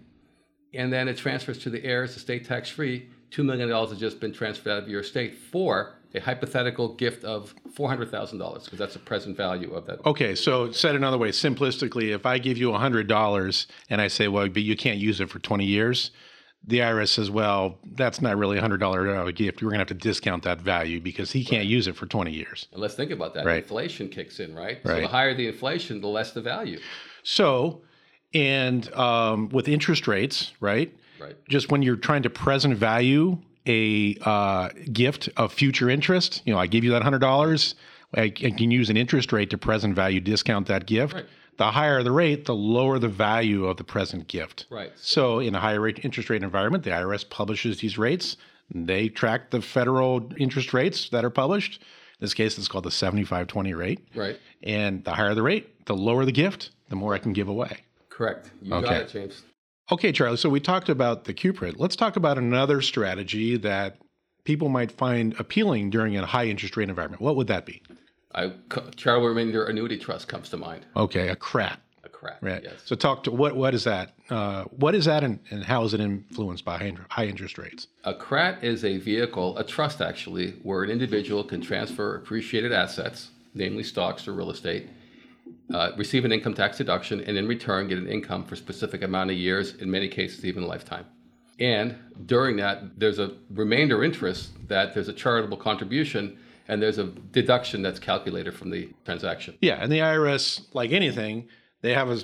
And 0.75 0.93
then 0.93 1.09
it 1.09 1.17
transfers 1.17 1.57
to 1.61 1.71
the 1.71 1.83
heirs, 1.83 2.15
estate 2.15 2.45
tax 2.45 2.69
free. 2.69 3.09
$2 3.33 3.45
million 3.45 3.71
has 3.71 3.99
just 3.99 4.21
been 4.21 4.33
transferred 4.33 4.71
out 4.71 4.83
of 4.83 4.89
your 4.89 5.01
estate 5.01 5.37
for 5.37 5.95
a 6.15 6.21
hypothetical 6.21 6.95
gift 6.95 7.25
of 7.25 7.55
$400,000, 7.75 8.65
because 8.65 8.79
that's 8.79 8.93
the 8.93 8.99
present 8.99 9.37
value 9.37 9.73
of 9.73 9.87
that. 9.87 10.05
Okay. 10.05 10.35
So, 10.35 10.71
said 10.71 10.95
another 10.95 11.17
way, 11.17 11.31
simplistically, 11.31 12.15
if 12.15 12.27
I 12.27 12.39
give 12.39 12.59
you 12.59 12.69
$100 12.69 13.67
and 13.89 14.01
I 14.01 14.09
say, 14.09 14.29
well, 14.29 14.49
but 14.49 14.63
you 14.63 14.77
can't 14.77 14.99
use 14.99 15.21
it 15.21 15.31
for 15.31 15.39
20 15.39 15.65
years, 15.65 16.11
the 16.65 16.79
IRS 16.79 17.09
says, 17.09 17.31
well, 17.31 17.79
that's 17.95 18.21
not 18.21 18.37
really 18.37 18.59
a 18.59 18.63
$100 18.63 19.35
gift. 19.35 19.63
We're 19.63 19.71
going 19.71 19.79
to 19.79 19.81
have 19.81 19.89
to 19.89 19.95
discount 19.95 20.45
that 20.45 20.61
value 20.61 21.01
because 21.01 21.33
he 21.33 21.45
can't 21.45 21.67
use 21.67 21.89
it 21.89 21.97
for 21.97 22.07
20 22.07 22.31
years. 22.31 22.69
And 22.73 22.81
let's 22.81 22.95
think 22.95 23.11
about 23.11 23.35
that. 23.35 23.45
Right. 23.47 23.63
Inflation 23.63 24.09
kicks 24.09 24.39
in, 24.39 24.55
right? 24.55 24.79
So 24.85 24.93
Right. 24.93 25.01
the 25.01 25.09
higher 25.09 25.35
the 25.35 25.49
inflation, 25.49 26.01
the 26.01 26.09
less 26.09 26.33
the 26.33 26.41
value. 26.43 26.79
So, 27.25 27.83
and 28.35 28.93
um, 28.95 29.49
with 29.49 29.67
interest 29.67 30.07
rates, 30.07 30.53
right? 30.61 30.95
Right. 31.23 31.37
Just 31.49 31.71
when 31.71 31.83
you're 31.83 31.97
trying 31.97 32.23
to 32.25 32.31
present 32.31 32.77
value 32.77 33.39
a 33.67 34.17
uh, 34.23 34.71
gift 34.93 35.29
of 35.37 35.53
future 35.53 35.89
interest, 35.89 36.43
you 36.45 36.53
know, 36.53 36.59
I 36.59 36.67
give 36.67 36.85
you 36.85 36.91
that 36.91 37.03
hundred 37.03 37.21
dollars. 37.21 37.75
I, 38.15 38.23
I 38.23 38.31
can 38.31 38.71
use 38.71 38.91
an 38.91 38.97
interest 38.97 39.33
rate 39.33 39.51
to 39.51 39.59
present 39.59 39.95
value 39.95 40.21
discount 40.21 40.67
that 40.67 40.87
gift. 40.87 41.15
Right. 41.15 41.27
The 41.59 41.71
higher 41.71 42.03
the 42.03 42.13
rate, 42.13 42.45
the 42.47 42.55
lower 42.55 42.99
the 42.99 43.09
value 43.09 43.67
of 43.67 43.77
the 43.77 43.85
present 43.85 44.27
gift. 44.27 44.67
Right. 44.71 44.93
So, 44.97 45.39
in 45.39 45.55
a 45.55 45.61
higher 45.61 45.81
rate 45.81 46.01
interest 46.03 46.29
rate 46.31 46.43
environment, 46.43 46.85
the 46.85 46.91
IRS 46.91 47.29
publishes 47.29 47.79
these 47.79 47.97
rates. 47.99 48.37
They 48.75 49.09
track 49.09 49.51
the 49.51 49.61
federal 49.61 50.31
interest 50.39 50.73
rates 50.73 51.11
that 51.11 51.25
are 51.25 51.31
published. 51.31 51.81
In 51.81 52.25
this 52.25 52.35
case, 52.35 52.57
it's 52.57 52.69
called 52.69 52.85
the 52.85 52.91
75-20 52.91 53.77
rate. 53.77 54.01
Right. 54.15 54.39
And 54.63 55.05
the 55.05 55.13
higher 55.13 55.35
the 55.35 55.43
rate, 55.43 55.85
the 55.87 55.95
lower 55.95 56.25
the 56.25 56.33
gift, 56.33 56.71
the 56.89 56.97
more 56.97 57.15
I 57.15 57.19
can 57.19 57.33
give 57.33 57.49
away. 57.49 57.79
Correct. 58.09 58.51
You 58.63 58.75
Okay. 58.75 58.87
got 58.87 58.97
it, 59.03 59.09
James. 59.11 59.43
Okay, 59.91 60.13
Charlie. 60.13 60.37
So 60.37 60.49
we 60.49 60.61
talked 60.61 60.89
about 60.89 61.25
the 61.25 61.35
QPRT. 61.35 61.75
Let's 61.77 61.97
talk 61.97 62.17
about 62.17 62.39
another 62.39 62.81
strategy 62.81 63.57
that 63.59 63.99
people 64.45 64.69
might 64.69 64.93
find 64.93 65.35
appealing 65.39 65.91
during 65.91 66.17
a 66.17 66.25
high 66.25 66.47
interest 66.47 66.77
rate 66.77 66.89
environment. 66.89 67.23
What 67.23 67.37
would 67.37 67.49
that 67.49 67.67
be? 67.67 67.83
I, 68.35 68.53
Charitable 68.97 69.29
Remainder 69.29 69.65
Annuity 69.65 69.99
Trust 69.99 70.29
comes 70.29 70.49
to 70.51 70.57
mind. 70.57 70.87
Okay, 70.97 71.29
a 71.29 71.37
CRAT. 71.37 71.81
A 72.05 72.09
CRAT. 72.09 72.39
Right. 72.41 72.63
Yes. 72.63 72.75
So 72.85 72.97
talk 72.97 73.25
to 73.25 73.31
what 73.31 73.57
what 73.57 73.75
is 73.75 73.85
that? 73.85 74.15
Uh, 74.31 74.65
what 74.65 74.95
is 74.95 75.05
that, 75.05 75.23
and, 75.23 75.39
and 75.51 75.63
how 75.65 75.85
is 75.85 75.93
it 75.93 76.01
influenced 76.01 76.65
by 76.65 76.79
high, 76.79 76.95
high 77.11 77.27
interest 77.27 77.59
rates? 77.59 77.89
A 78.05 78.15
CRAT 78.15 78.65
is 78.65 78.85
a 78.85 78.97
vehicle, 78.99 79.59
a 79.59 79.65
trust 79.65 80.01
actually, 80.01 80.53
where 80.63 80.83
an 80.83 80.91
individual 80.91 81.45
can 81.45 81.61
transfer 81.61 82.17
appreciated 82.17 82.73
assets, 82.73 83.31
namely 83.55 83.83
stocks 83.83 84.27
or 84.27 84.33
real 84.33 84.51
estate, 84.51 84.89
uh, 85.73 85.93
receive 85.97 86.25
an 86.25 86.33
income 86.33 86.55
tax 86.55 86.79
deduction, 86.79 87.21
and 87.21 87.37
in 87.37 87.47
return 87.47 87.89
get 87.89 87.99
an 87.99 88.09
income 88.09 88.45
for 88.45 88.55
a 88.55 88.59
specific 88.59 89.03
amount 89.03 89.31
of 89.31 89.37
years, 89.37 89.75
in 89.77 89.91
many 89.91 90.09
cases 90.09 90.45
even 90.45 90.63
a 90.63 90.67
lifetime. 90.67 91.07
And 91.59 91.97
during 92.27 92.57
that, 92.57 92.99
there's 92.99 93.19
a 93.19 93.33
remainder 93.51 94.03
interest 94.03 94.51
that 94.69 94.95
there's 94.95 95.09
a 95.09 95.13
charitable 95.13 95.59
contribution 95.59 96.39
and 96.69 96.81
there's 96.81 96.99
a 96.99 97.05
deduction 97.05 97.83
that's 97.83 97.99
calculated 97.99 98.55
from 98.55 98.71
the 98.71 98.89
transaction. 99.05 99.57
Yeah, 99.61 99.79
and 99.81 99.91
the 99.91 99.99
IRS, 99.99 100.67
like 100.75 100.93
anything, 100.93 101.49
they 101.83 101.93
have 101.93 102.09
a 102.09 102.21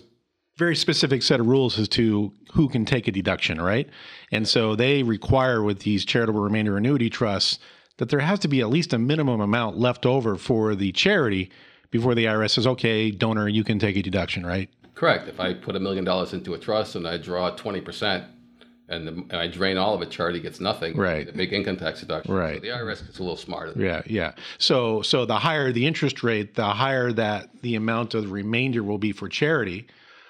very 0.57 0.75
specific 0.75 1.23
set 1.23 1.41
of 1.41 1.47
rules 1.47 1.79
as 1.79 1.89
to 1.89 2.33
who 2.53 2.69
can 2.69 2.85
take 2.85 3.07
a 3.09 3.13
deduction, 3.13 3.61
right? 3.61 3.89
And 4.33 4.47
so 4.47 4.75
they 4.75 5.03
require 5.03 5.63
with 5.63 5.81
these 5.81 6.05
charitable 6.05 6.41
remainder 6.41 6.77
annuity 6.77 7.11
trusts 7.11 7.59
that 7.99 8.09
there 8.09 8.21
has 8.21 8.39
to 8.41 8.49
be 8.49 8.61
at 8.61 8.69
least 8.69 8.93
a 8.93 8.99
minimum 8.99 9.41
amount 9.41 9.77
left 9.77 10.07
over 10.07 10.37
for 10.37 10.75
the 10.75 10.93
charity 10.93 11.51
before 11.91 12.15
the 12.15 12.27
IRS 12.27 12.51
says, 12.51 12.67
okay, 12.67 13.11
donor, 13.11 13.49
you 13.49 13.65
can 13.65 13.79
take 13.79 13.97
a 13.97 14.03
deduction, 14.03 14.45
right? 14.45 14.69
Correct. 14.95 15.29
If 15.29 15.41
I 15.41 15.55
put 15.55 15.77
a 15.77 15.81
million 15.81 16.05
dollars 16.05 16.33
into 16.33 16.55
a 16.55 16.59
trust 16.59 16.97
and 16.97 17.07
I 17.07 17.19
draw 17.19 17.55
20%, 17.55 18.27
and, 18.91 19.07
the, 19.07 19.13
and, 19.13 19.37
I 19.37 19.49
drain 19.49 19.77
all 19.77 19.95
of 19.95 20.03
it, 20.03 20.11
charity 20.11 20.41
gets 20.41 20.61
nothing. 20.61 20.97
Right. 20.97 21.27
The 21.27 21.33
big 21.33 21.53
income 21.53 21.77
tax 21.77 22.01
deduction. 22.01 22.35
Right. 22.35 22.57
So 22.57 22.61
the 22.63 22.69
IRS 22.69 23.05
gets 23.05 23.19
a 23.19 23.23
little 23.23 23.37
smarter. 23.37 23.75
Yeah, 23.77 24.03
yeah. 24.07 24.33
So 24.57 25.03
so 25.03 25.27
the 25.27 25.39
higher 25.39 25.73
the 25.73 25.87
interest 25.87 26.23
rate, 26.23 26.55
the 26.55 26.71
higher 26.71 27.13
that 27.13 27.51
the 27.61 27.75
amount 27.75 28.15
of 28.15 28.23
the 28.25 28.29
remainder 28.29 28.83
will 28.83 28.99
be 28.99 29.13
for 29.13 29.29
charity. 29.29 29.87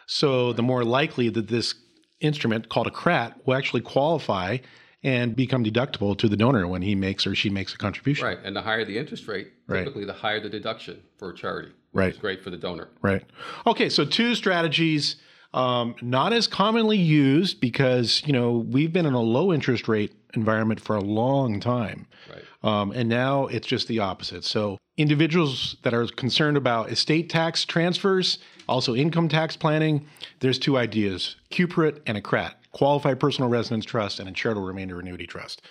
So 0.06 0.52
the 0.52 0.62
more 0.62 0.84
likely 0.84 1.28
that 1.28 1.46
this 1.46 1.74
instrument 2.20 2.68
called 2.68 2.88
a 2.88 2.90
CRAT 2.90 3.46
will 3.46 3.54
actually 3.54 3.82
qualify 3.82 4.58
and 5.02 5.36
become 5.36 5.64
deductible 5.64 6.16
to 6.18 6.28
the 6.28 6.36
donor 6.36 6.66
when 6.66 6.82
he 6.82 6.94
makes 6.94 7.26
or 7.26 7.34
she 7.34 7.50
makes 7.50 7.72
a 7.74 7.78
contribution. 7.78 8.26
Right. 8.26 8.38
And 8.42 8.56
the 8.56 8.62
higher 8.62 8.84
the 8.84 8.98
interest 8.98 9.28
rate, 9.28 9.52
typically 9.68 10.02
right. 10.02 10.06
the 10.06 10.12
higher 10.12 10.40
the 10.40 10.48
deduction 10.48 11.02
for 11.16 11.30
a 11.30 11.34
charity. 11.36 11.72
right. 11.92 12.10
It's 12.10 12.18
great 12.18 12.42
for 12.42 12.50
the 12.50 12.56
donor. 12.56 12.88
Right. 13.00 13.24
Okay, 13.66 13.88
so 13.88 14.04
two 14.04 14.34
strategies 14.34 15.16
um, 15.54 15.94
not 16.02 16.32
as 16.32 16.46
commonly 16.46 16.98
used 16.98 17.60
because 17.60 18.22
you 18.26 18.32
know 18.32 18.58
we've 18.58 18.92
been 18.92 19.06
in 19.06 19.14
a 19.14 19.20
low 19.20 19.52
interest 19.52 19.88
rate 19.88 20.14
environment 20.34 20.80
for 20.80 20.96
a 20.96 21.00
long 21.00 21.58
time, 21.58 22.06
right. 22.30 22.44
um, 22.62 22.92
and 22.92 23.08
now 23.08 23.46
it's 23.46 23.66
just 23.66 23.88
the 23.88 23.98
opposite. 23.98 24.44
So 24.44 24.76
individuals 24.98 25.76
that 25.82 25.94
are 25.94 26.06
concerned 26.06 26.56
about 26.58 26.90
estate 26.90 27.30
tax 27.30 27.64
transfers, 27.64 28.38
also 28.68 28.94
income 28.94 29.28
tax 29.28 29.56
planning, 29.56 30.06
there's 30.40 30.58
two 30.58 30.76
ideas: 30.76 31.36
QPRT 31.50 32.00
and 32.06 32.18
a 32.18 32.20
CRAT, 32.20 32.57
Qualified 32.72 33.18
Personal 33.20 33.50
Residence 33.50 33.84
Trust, 33.84 34.20
and 34.20 34.28
a 34.28 34.32
Charitable 34.32 34.66
Remainder 34.66 35.00
Annuity 35.00 35.26
Trust. 35.26 35.62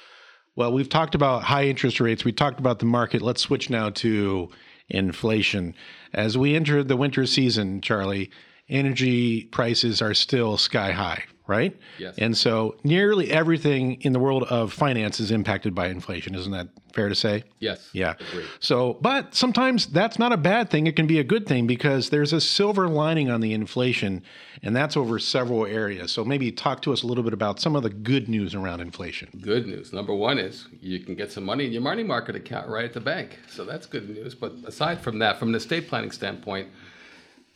Well, 0.55 0.73
we've 0.73 0.89
talked 0.89 1.13
about 1.13 1.43
high 1.43 1.65
interest 1.65 1.99
rates. 1.99 2.25
We 2.25 2.31
talked 2.31 2.59
about 2.59 2.79
the 2.79 2.85
market. 2.85 3.21
Let's 3.21 3.41
switch 3.41 3.69
now 3.69 3.91
to 3.91 4.49
inflation. 4.89 5.75
As 6.13 6.37
we 6.37 6.55
enter 6.55 6.83
the 6.83 6.97
winter 6.97 7.25
season, 7.27 7.81
Charlie, 7.81 8.31
energy 8.67 9.45
prices 9.45 10.01
are 10.01 10.13
still 10.13 10.57
sky 10.57 10.91
high, 10.91 11.25
right? 11.47 11.77
Yes. 11.97 12.15
And 12.17 12.37
so 12.37 12.75
nearly 12.83 13.31
everything 13.31 14.01
in 14.01 14.13
the 14.13 14.19
world 14.19 14.43
of 14.43 14.73
finance 14.73 15.19
is 15.19 15.31
impacted 15.31 15.73
by 15.73 15.87
inflation. 15.87 16.35
Isn't 16.35 16.51
that 16.51 16.67
fair 16.93 17.09
to 17.09 17.15
say? 17.15 17.43
Yes. 17.59 17.89
Yeah. 17.93 18.15
Agreed. 18.29 18.47
So, 18.59 18.97
but 19.01 19.33
sometimes 19.33 19.87
that's 19.87 20.19
not 20.19 20.33
a 20.33 20.37
bad 20.37 20.69
thing. 20.69 20.87
It 20.87 20.95
can 20.95 21.07
be 21.07 21.19
a 21.19 21.23
good 21.23 21.47
thing 21.47 21.67
because 21.67 22.09
there's 22.09 22.33
a 22.33 22.41
silver 22.41 22.87
lining 22.87 23.29
on 23.29 23.41
the 23.41 23.53
inflation, 23.53 24.23
and 24.63 24.75
that's 24.75 24.97
over 24.97 25.19
several 25.19 25.65
areas. 25.65 26.11
So 26.11 26.25
maybe 26.25 26.51
talk 26.51 26.81
to 26.83 26.93
us 26.93 27.03
a 27.03 27.07
little 27.07 27.23
bit 27.23 27.33
about 27.33 27.59
some 27.59 27.75
of 27.75 27.83
the 27.83 27.89
good 27.89 28.27
news 28.27 28.55
around 28.55 28.81
inflation. 28.81 29.29
Good 29.41 29.67
news. 29.67 29.93
Number 29.93 30.13
one 30.13 30.39
is 30.39 30.67
you 30.81 30.99
can 30.99 31.15
get 31.15 31.31
some 31.31 31.45
money 31.45 31.65
in 31.65 31.71
your 31.71 31.81
money 31.81 32.03
market 32.03 32.35
account 32.35 32.67
right 32.67 32.85
at 32.85 32.93
the 32.93 32.99
bank. 32.99 33.39
So 33.49 33.63
that's 33.63 33.85
good 33.85 34.09
news. 34.09 34.35
But 34.35 34.53
aside 34.65 34.99
from 35.01 35.19
that, 35.19 35.39
from 35.39 35.49
an 35.49 35.55
estate 35.55 35.87
planning 35.87 36.11
standpoint, 36.11 36.69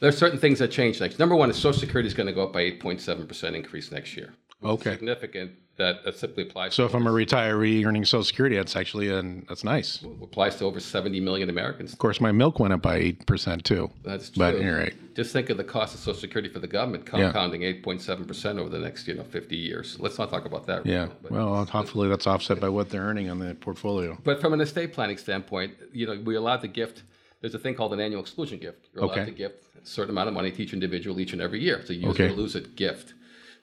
there 0.02 0.10
are 0.10 0.12
certain 0.12 0.40
things 0.40 0.60
that 0.60 0.70
change 0.72 1.00
next. 1.00 1.20
Number 1.20 1.36
one 1.36 1.50
is 1.50 1.56
Social 1.56 1.80
Security 1.80 2.08
is 2.08 2.14
going 2.14 2.28
to 2.28 2.34
go 2.34 2.44
up 2.44 2.52
by 2.52 2.64
8.7% 2.72 3.54
increase 3.56 3.92
next 3.92 4.18
year. 4.18 4.34
Okay. 4.64 4.92
Significant 4.92 5.52
that, 5.78 6.04
that 6.04 6.18
simply 6.18 6.44
applies. 6.44 6.74
So 6.76 6.86
if 6.86 6.94
I'm 6.94 7.08
a 7.08 7.12
retiree 7.12 7.86
earning 7.86 8.04
Social 8.06 8.24
Security, 8.24 8.56
that's 8.56 8.76
actually 8.76 9.10
an, 9.10 9.46
that's 9.48 9.64
nice. 9.64 10.04
applies 10.22 10.56
to 10.58 10.66
over 10.66 10.80
70 10.80 11.20
million 11.20 11.50
Americans. 11.50 11.94
Of 11.94 12.00
course, 12.00 12.20
my 12.20 12.32
milk 12.32 12.60
went 12.60 12.74
up 12.74 12.82
by 12.82 12.98
eight 12.98 13.26
percent 13.26 13.64
too. 13.64 13.90
That's 14.04 14.30
true. 14.30 14.40
But 14.40 14.60
you're 14.62 14.78
right. 14.78 14.94
Just 15.16 15.34
think 15.34 15.50
of 15.50 15.58
the 15.58 15.64
cost 15.64 15.94
of 15.96 16.00
Social 16.02 16.20
Security 16.20 16.50
for 16.50 16.60
the 16.60 16.68
government 16.68 17.06
compounding 17.06 17.62
8.7 17.62 18.28
percent 18.28 18.60
over 18.60 18.70
the 18.70 18.80
next 18.80 19.08
you 19.08 19.16
know 19.16 19.24
50 19.24 19.56
years. 19.56 19.98
Let's 20.00 20.18
not 20.20 20.30
talk 20.30 20.46
about 20.46 20.68
that. 20.68 20.86
Yeah. 20.86 21.08
But, 21.22 21.32
well, 21.32 21.66
hopefully 21.66 22.10
that's 22.10 22.28
offset 22.28 22.60
by 22.60 22.70
what 22.70 22.90
they're 22.90 23.02
earning 23.04 23.30
on 23.30 23.40
the 23.40 23.56
portfolio. 23.56 24.18
but 24.24 24.42
from 24.42 24.54
an 24.54 24.62
estate 24.62 24.94
planning 24.94 25.18
standpoint, 25.18 25.74
you 25.94 26.06
know, 26.06 26.22
we're 26.24 26.38
allowed 26.38 26.62
to 26.62 26.68
gift. 26.68 27.04
There's 27.42 27.56
a 27.56 27.60
thing 27.60 27.74
called 27.74 27.94
an 27.94 28.00
annual 28.00 28.22
exclusion 28.22 28.60
gift. 28.60 28.90
You're 28.94 29.06
allowed 29.06 29.18
Okay. 29.18 29.26
to 29.26 29.32
gift 29.32 29.64
a 29.84 29.88
certain 29.88 30.12
amount 30.12 30.28
of 30.28 30.34
money 30.34 30.52
to 30.52 30.62
each 30.64 30.74
individual 30.74 31.20
each 31.20 31.34
and 31.34 31.42
every 31.42 31.62
year. 31.62 31.78
It's 31.78 31.90
a 31.90 31.96
use 31.96 32.06
Okay. 32.16 32.26
it 32.26 32.32
or 32.32 32.36
lose 32.36 32.56
it 32.56 32.76
gift. 32.76 33.14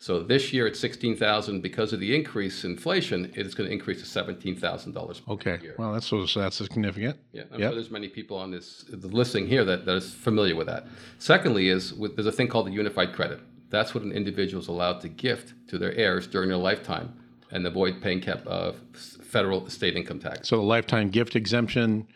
So 0.00 0.20
this 0.22 0.52
year 0.52 0.68
it's 0.68 0.78
16,000 0.78 1.60
because 1.60 1.92
of 1.92 1.98
the 1.98 2.14
increase 2.14 2.62
in 2.64 2.72
inflation. 2.72 3.32
It 3.34 3.46
is 3.46 3.54
going 3.56 3.68
to 3.68 3.72
increase 3.74 3.98
to 4.00 4.06
17,000 4.06 4.92
dollars. 4.92 5.22
Okay. 5.28 5.58
year. 5.60 5.74
Well, 5.76 5.92
that's 5.92 6.06
so 6.06 6.24
that's 6.24 6.56
significant. 6.56 7.16
Yeah, 7.32 7.42
I'm 7.52 7.60
Yep. 7.60 7.70
sure 7.70 7.74
there's 7.80 7.90
many 7.90 8.08
people 8.08 8.36
on 8.36 8.50
this 8.52 8.84
the 8.88 9.08
listing 9.08 9.48
here 9.48 9.64
that, 9.64 9.86
that 9.86 9.96
is 9.96 10.14
familiar 10.14 10.54
with 10.54 10.68
that. 10.68 10.86
Secondly, 11.18 11.68
is 11.68 11.92
with, 11.94 12.14
there's 12.14 12.26
a 12.26 12.32
thing 12.32 12.46
called 12.48 12.66
the 12.68 12.72
unified 12.72 13.12
credit. 13.12 13.40
That's 13.70 13.92
what 13.94 14.04
an 14.04 14.12
individual 14.12 14.62
is 14.62 14.68
allowed 14.68 15.00
to 15.00 15.08
gift 15.08 15.52
to 15.68 15.78
their 15.78 15.92
heirs 15.94 16.26
during 16.28 16.48
their 16.48 16.58
lifetime 16.58 17.12
and 17.50 17.66
avoid 17.66 18.00
paying 18.00 18.20
cap, 18.20 18.42
uh, 18.46 18.72
federal 18.92 19.68
state 19.68 19.96
income 19.96 20.20
tax. 20.20 20.48
So 20.48 20.56
the 20.56 20.62
lifetime 20.62 21.10
gift 21.10 21.34
exemption 21.34 22.06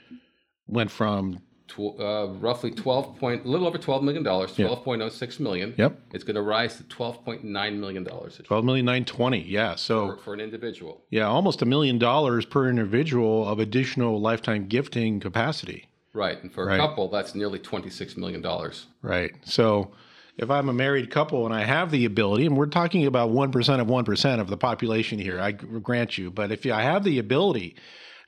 went 0.68 0.90
from 0.90 1.40
Tw- 1.74 1.98
uh, 1.98 2.28
roughly 2.38 2.70
12 2.70 3.16
point, 3.18 3.44
a 3.44 3.48
little 3.48 3.66
over 3.66 3.78
12 3.78 4.02
million 4.02 4.22
dollars, 4.22 4.54
12.06 4.56 5.40
million. 5.40 5.74
Yep. 5.78 5.98
It's 6.12 6.22
going 6.24 6.34
to 6.36 6.42
rise 6.42 6.76
to 6.76 6.82
12.9 6.84 7.42
million 7.78 8.04
dollars 8.04 8.40
twelve 8.44 8.64
million 8.64 8.84
nine 8.84 9.04
twenty. 9.06 9.40
Yeah. 9.40 9.74
So 9.76 10.08
for, 10.08 10.16
for 10.18 10.34
an 10.34 10.40
individual. 10.40 11.00
yeah, 11.10 11.26
almost 11.26 11.62
a 11.62 11.66
million 11.66 11.98
dollars 11.98 12.44
per 12.44 12.68
individual 12.68 13.48
of 13.48 13.58
additional 13.58 14.20
lifetime 14.20 14.66
gifting 14.66 15.18
capacity. 15.20 15.88
Right, 16.12 16.42
and 16.42 16.52
for 16.52 16.64
a 16.64 16.66
Right. 16.66 16.78
couple, 16.80 17.08
that's 17.08 17.34
nearly 17.34 17.58
26 17.58 18.18
million 18.18 18.42
dollars. 18.42 18.86
Right. 19.00 19.32
So 19.44 19.92
if 20.36 20.50
I'm 20.50 20.68
a 20.68 20.72
married 20.74 21.10
couple 21.10 21.46
and 21.46 21.54
I 21.54 21.64
have 21.64 21.90
the 21.90 22.04
ability, 22.04 22.44
and 22.44 22.54
we're 22.56 22.66
talking 22.66 23.06
about 23.06 23.30
1% 23.30 23.80
of 23.80 23.86
1% 23.86 24.40
of 24.40 24.48
the 24.48 24.56
population 24.58 25.18
here, 25.18 25.40
I 25.40 25.52
grant 25.52 26.18
you, 26.18 26.30
but 26.30 26.52
if 26.52 26.66
I 26.66 26.82
have 26.82 27.02
the 27.04 27.18
ability 27.18 27.76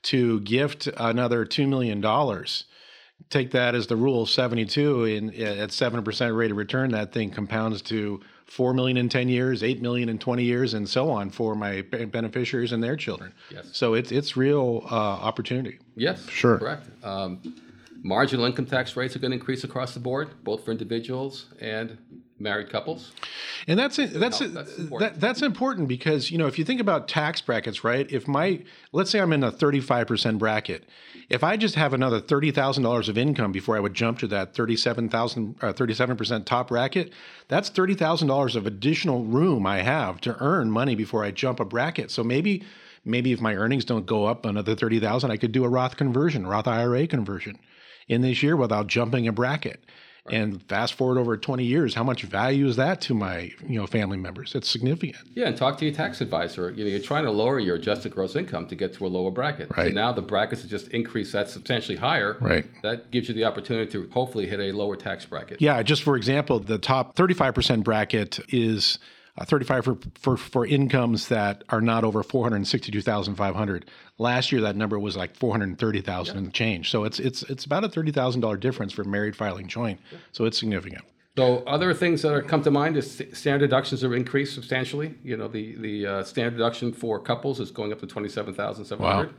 to 0.05 0.41
gift 0.41 0.87
another 0.97 1.45
$2 1.45 1.69
million, 1.69 2.03
take 3.35 3.51
that 3.51 3.75
as 3.75 3.89
the 3.89 3.97
rule 3.97 4.23
of 4.23 4.31
72 4.31 5.05
and 5.05 5.35
at 5.35 5.71
7% 5.71 6.37
rate 6.37 6.51
of 6.53 6.57
return, 6.57 6.93
that 6.93 7.13
thing 7.13 7.31
compounds 7.31 7.83
to 7.83 8.21
4 8.47 8.73
million 8.73 8.97
in 8.97 9.09
10 9.09 9.29
years, 9.29 9.65
8 9.65 9.83
million 9.83 10.09
in 10.09 10.19
20 10.19 10.45
years, 10.45 10.75
and 10.75 10.89
so 10.89 11.11
on 11.11 11.31
for 11.31 11.57
my 11.57 11.83
beneficiaries 11.83 12.71
and 12.71 12.83
their 12.83 12.97
children. 12.97 13.33
Yes. 13.51 13.67
So 13.73 13.95
it's, 13.95 14.13
it's 14.13 14.37
real 14.37 14.87
uh, 14.91 14.95
opportunity. 14.95 15.79
Yes, 15.97 16.25
Sure. 16.29 16.59
correct. 16.59 16.87
Um, 17.03 17.41
marginal 18.03 18.45
income 18.45 18.67
tax 18.67 18.95
rates 18.95 19.17
are 19.17 19.19
going 19.19 19.33
to 19.33 19.37
increase 19.37 19.65
across 19.65 19.95
the 19.95 20.01
board, 20.01 20.31
both 20.45 20.65
for 20.65 20.71
individuals 20.71 21.47
and 21.61 21.99
married 22.45 22.71
couples. 22.71 23.11
And 23.67 23.77
that's 23.77 23.99
it. 23.99 24.13
That's 24.13 24.41
it. 24.41 24.55
that's 24.55 24.77
That, 24.77 24.83
important. 24.83 25.21
that's 25.21 25.43
important 25.43 25.89
because 25.89 26.31
you 26.31 26.39
know 26.39 26.47
if 26.47 26.57
you 26.61 26.65
think 26.65 26.81
about 26.81 27.09
tax 27.09 27.41
brackets, 27.41 27.83
right? 27.83 28.07
If 28.13 28.29
my 28.29 28.63
let's 28.93 29.11
say 29.11 29.19
I'm 29.19 29.33
in 29.33 29.43
a 29.43 29.51
35 29.51 30.07
percent 30.07 30.39
bracket, 30.39 30.85
if 31.29 31.43
I 31.43 31.57
just 31.57 31.75
have 31.75 31.93
another 31.93 32.21
thirty 32.21 32.53
thousand 32.53 32.85
dollars 32.85 33.09
of 33.09 33.19
income 33.19 33.51
before 33.51 33.77
I 33.77 33.81
would 33.81 33.95
jump 33.95 34.21
to 34.21 34.29
that 34.29 34.55
37,000 34.55 35.57
or 35.63 35.71
uh, 35.71 35.73
37 35.73 36.17
percent 36.17 36.47
top 36.47 36.69
bracket, 36.69 37.13
that's 37.49 37.69
thirty 37.71 37.95
thousand 37.95 38.29
dollars 38.29 38.55
of 38.55 38.67
additional 38.67 39.25
room 39.25 39.67
I 39.67 39.83
have 39.83 40.21
to 40.21 40.37
earn 40.41 40.71
money 40.71 40.95
before 40.95 41.25
I 41.25 41.33
jump 41.33 41.59
a 41.59 41.65
bracket. 41.65 42.13
So 42.13 42.23
maybe 42.23 42.63
maybe 43.05 43.33
if 43.33 43.41
my 43.41 43.55
earnings 43.57 43.85
don't 43.85 44.07
go 44.07 44.27
up 44.27 44.45
another 44.45 44.77
thirty 44.77 45.01
thousand, 45.01 45.33
I 45.33 45.37
could 45.39 45.51
do 45.53 45.65
a 45.65 45.69
Roth 45.69 45.97
conversion, 45.97 46.47
Roth 46.47 46.69
IRA 46.69 47.07
conversion 47.07 47.59
in 48.07 48.21
this 48.21 48.43
year 48.43 48.55
without 48.55 48.87
jumping 48.87 49.27
a 49.27 49.33
bracket. 49.33 49.83
And 50.31 50.63
fast 50.69 50.95
forward 50.95 51.19
over 51.19 51.37
20 51.37 51.65
years, 51.65 51.95
how 51.95 52.03
much 52.03 52.23
value 52.23 52.67
is 52.67 52.77
that 52.77 53.03
to 53.03 53.15
my 53.15 53.53
you 53.69 53.79
know 53.79 53.87
family 53.87 54.17
members? 54.17 54.55
It's 54.55 54.71
significant. 54.71 55.19
Yeah, 55.35 55.49
and 55.49 55.57
talk 55.57 55.77
to 55.79 55.85
your 55.85 55.95
tax 55.95 56.23
advisor. 56.23 56.71
You 56.71 56.85
know, 56.85 56.91
you're 56.91 57.01
trying 57.01 57.25
to 57.25 57.31
lower 57.31 57.59
your 57.59 57.77
adjusted 57.77 58.15
gross 58.15 58.35
income 58.35 58.67
to 58.69 58.75
get 58.75 58.95
to 58.95 59.07
a 59.07 59.09
lower 59.09 59.31
bracket. 59.31 59.69
Right. 59.71 59.77
So 59.77 59.83
Right. 59.85 59.95
now 59.95 60.13
the 60.13 60.23
brackets 60.23 60.63
have 60.63 60.71
just 60.71 60.89
increased 60.89 61.33
that 61.35 61.51
substantially 61.51 61.99
higher. 61.99 62.39
Right. 62.41 62.65
That 62.83 63.11
gives 63.11 63.29
you 63.29 63.35
the 63.35 63.45
opportunity 63.45 63.91
to 63.93 64.09
hopefully 64.13 64.47
hit 64.47 64.61
a 64.61 64.73
lower 64.73 64.97
tax 64.97 65.27
bracket. 65.27 65.61
Yeah, 65.61 65.83
just 65.83 66.03
for 66.03 66.17
example, 66.17 66.59
the 66.59 66.79
top 66.79 67.17
35% 67.17 67.85
bracket 67.85 68.41
is 68.49 68.99
uh, 69.37 69.45
35 69.45 69.85
for, 69.85 69.99
for 70.15 70.37
for 70.37 70.67
incomes 70.67 71.29
that 71.29 71.65
are 71.69 71.81
not 71.81 72.05
over 72.05 72.23
462,500. 72.23 73.91
Last 74.19 74.53
year 74.53 74.61
that 74.61 74.77
number 74.77 74.99
was 74.99 75.17
like 75.17 75.35
430,000 75.37 76.37
and 76.37 76.55
change. 76.55 76.91
So 76.91 77.05
it's 77.05 77.19
it's 77.19 77.43
it's 77.45 77.65
about 77.65 77.85
a 77.85 77.89
$30,000 77.89 78.61
difference 78.61 78.93
for 78.93 79.05
married 79.05 79.35
filing 79.35 79.67
joint. 79.67 80.01
So 80.33 80.45
it's 80.45 80.59
significant. 80.59 81.05
So 81.37 81.65
other 81.67 81.93
things 81.93 82.23
that 82.23 82.33
are 82.33 82.43
come 82.43 82.63
to 82.63 82.71
mind 82.71 82.97
is 82.97 83.23
standard 83.33 83.67
deductions 83.67 84.03
have 84.03 84.13
increased 84.13 84.55
substantially. 84.55 85.17
You 85.25 85.37
know, 85.37 85.49
the 85.49 85.75
the 85.77 86.07
uh, 86.07 86.23
standard 86.23 86.57
deduction 86.59 86.93
for 86.93 87.19
couples 87.19 87.59
is 87.59 87.73
going 87.73 87.93
up 87.93 87.99
to 88.01 88.07
twenty 88.07 88.29
seven 88.29 88.55
thousand 88.55 88.85
seven 88.85 89.05
hundred. 89.05 89.33
Wow. 89.33 89.35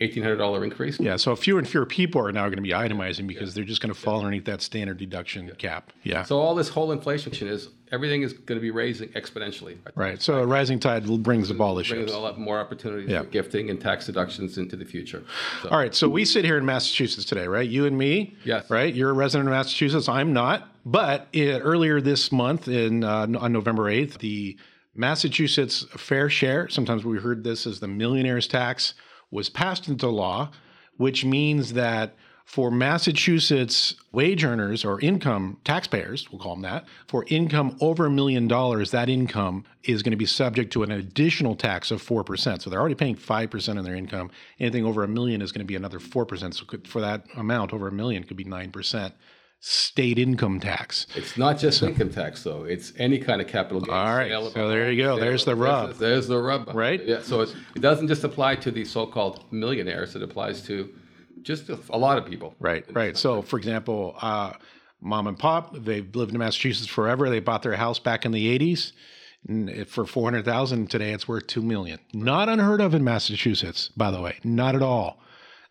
$1,800 0.00 0.64
increase. 0.64 1.00
Yeah, 1.00 1.16
so 1.16 1.34
fewer 1.34 1.58
and 1.58 1.68
fewer 1.68 1.86
people 1.86 2.20
are 2.20 2.32
now 2.32 2.44
going 2.44 2.56
to 2.56 2.62
be 2.62 2.70
itemizing 2.70 3.26
because 3.26 3.50
yeah. 3.50 3.54
they're 3.56 3.64
just 3.64 3.80
going 3.80 3.92
to 3.92 3.98
fall 3.98 4.18
underneath 4.18 4.44
that 4.44 4.62
standard 4.62 4.98
deduction 4.98 5.46
yeah. 5.46 5.54
cap. 5.54 5.92
Yeah. 6.04 6.22
So 6.22 6.38
all 6.38 6.54
this 6.54 6.68
whole 6.68 6.92
inflation 6.92 7.32
is 7.48 7.68
everything 7.90 8.22
is 8.22 8.32
going 8.32 8.56
to 8.56 8.62
be 8.62 8.70
raising 8.70 9.08
exponentially. 9.10 9.78
Right. 9.94 10.20
So 10.22 10.38
a 10.38 10.46
rising 10.46 10.78
tide 10.78 11.06
brings 11.22 11.48
the 11.48 11.58
all 11.58 11.74
the 11.74 11.84
ships. 11.84 11.96
Brings 11.96 12.12
a 12.12 12.18
lot 12.18 12.38
more 12.38 12.58
opportunities 12.58 13.16
for 13.16 13.24
gifting 13.24 13.70
and 13.70 13.80
tax 13.80 14.06
deductions 14.06 14.58
into 14.58 14.76
the 14.76 14.84
future. 14.84 15.24
So. 15.62 15.70
All 15.70 15.78
right. 15.78 15.94
So 15.94 16.08
we 16.08 16.24
sit 16.24 16.44
here 16.44 16.58
in 16.58 16.64
Massachusetts 16.64 17.24
today, 17.24 17.46
right? 17.46 17.68
You 17.68 17.86
and 17.86 17.96
me. 17.96 18.36
Yes. 18.44 18.70
Right. 18.70 18.94
You're 18.94 19.10
a 19.10 19.14
resident 19.14 19.48
of 19.48 19.52
Massachusetts. 19.52 20.08
I'm 20.08 20.32
not. 20.32 20.68
But 20.84 21.28
it, 21.32 21.60
earlier 21.60 22.00
this 22.00 22.32
month, 22.32 22.68
in 22.68 23.04
uh, 23.04 23.26
on 23.38 23.52
November 23.52 23.84
8th, 23.84 24.18
the 24.18 24.56
Massachusetts 24.94 25.86
fair 25.96 26.30
share, 26.30 26.68
sometimes 26.68 27.04
we 27.04 27.18
heard 27.18 27.44
this 27.44 27.66
as 27.66 27.78
the 27.78 27.86
millionaire's 27.88 28.48
tax, 28.48 28.94
was 29.30 29.48
passed 29.48 29.88
into 29.88 30.08
law, 30.08 30.50
which 30.96 31.24
means 31.24 31.74
that 31.74 32.14
for 32.48 32.70
Massachusetts 32.70 33.94
wage 34.10 34.42
earners 34.42 34.82
or 34.82 34.98
income 35.02 35.58
taxpayers, 35.64 36.32
we'll 36.32 36.40
call 36.40 36.54
them 36.54 36.62
that, 36.62 36.86
for 37.06 37.26
income 37.28 37.76
over 37.82 38.06
a 38.06 38.10
million 38.10 38.48
dollars, 38.48 38.90
that 38.90 39.10
income 39.10 39.66
is 39.84 40.02
going 40.02 40.12
to 40.12 40.16
be 40.16 40.24
subject 40.24 40.72
to 40.72 40.82
an 40.82 40.90
additional 40.90 41.54
tax 41.54 41.90
of 41.90 42.02
4%. 42.02 42.62
So 42.62 42.70
they're 42.70 42.80
already 42.80 42.94
paying 42.94 43.16
5% 43.16 43.78
of 43.78 43.84
their 43.84 43.94
income. 43.94 44.30
Anything 44.58 44.86
over 44.86 45.04
a 45.04 45.08
million 45.08 45.42
is 45.42 45.52
going 45.52 45.60
to 45.60 45.66
be 45.66 45.76
another 45.76 45.98
4%. 45.98 46.54
So 46.54 46.64
for 46.86 47.02
that 47.02 47.26
amount, 47.36 47.74
over 47.74 47.86
a 47.86 47.92
million, 47.92 48.24
could 48.24 48.38
be 48.38 48.46
9% 48.46 49.12
state 49.60 50.18
income 50.18 50.60
tax. 50.60 51.06
It's 51.16 51.36
not 51.36 51.58
just 51.58 51.78
so, 51.78 51.88
income 51.88 52.10
tax, 52.10 52.42
though. 52.42 52.64
It's 52.64 52.92
any 52.96 53.18
kind 53.18 53.40
of 53.40 53.48
capital 53.48 53.80
gains. 53.80 53.92
All 53.92 54.16
right. 54.16 54.30
So 54.52 54.68
there 54.68 54.90
you 54.90 55.02
go. 55.02 55.18
There's 55.18 55.44
the 55.44 55.56
rub. 55.56 55.94
There's 55.94 56.28
the 56.28 56.38
rub. 56.38 56.74
Right? 56.74 57.04
Yeah. 57.04 57.22
So 57.22 57.42
it 57.42 57.54
doesn't 57.80 58.08
just 58.08 58.24
apply 58.24 58.56
to 58.56 58.70
the 58.70 58.84
so-called 58.84 59.44
millionaires. 59.52 60.14
It 60.14 60.22
applies 60.22 60.62
to 60.62 60.88
just 61.42 61.68
a 61.68 61.98
lot 61.98 62.18
of 62.18 62.26
people. 62.26 62.54
Right. 62.60 62.84
Right. 62.94 63.16
So, 63.16 63.42
for 63.42 63.58
example, 63.58 64.16
uh, 64.20 64.52
mom 65.00 65.26
and 65.26 65.38
pop, 65.38 65.74
they've 65.76 66.14
lived 66.14 66.32
in 66.32 66.38
Massachusetts 66.38 66.88
forever. 66.88 67.28
They 67.28 67.40
bought 67.40 67.62
their 67.62 67.76
house 67.76 67.98
back 67.98 68.24
in 68.24 68.32
the 68.32 68.58
80s. 68.58 68.92
For 69.86 70.04
four 70.04 70.24
hundred 70.24 70.44
thousand 70.44 70.90
today, 70.90 71.12
it's 71.12 71.28
worth 71.28 71.46
two 71.46 71.62
million. 71.62 72.00
Not 72.12 72.48
unheard 72.48 72.80
of 72.80 72.92
in 72.92 73.04
Massachusetts, 73.04 73.88
by 73.96 74.10
the 74.10 74.20
way. 74.20 74.36
Not 74.42 74.74
at 74.74 74.82
all 74.82 75.20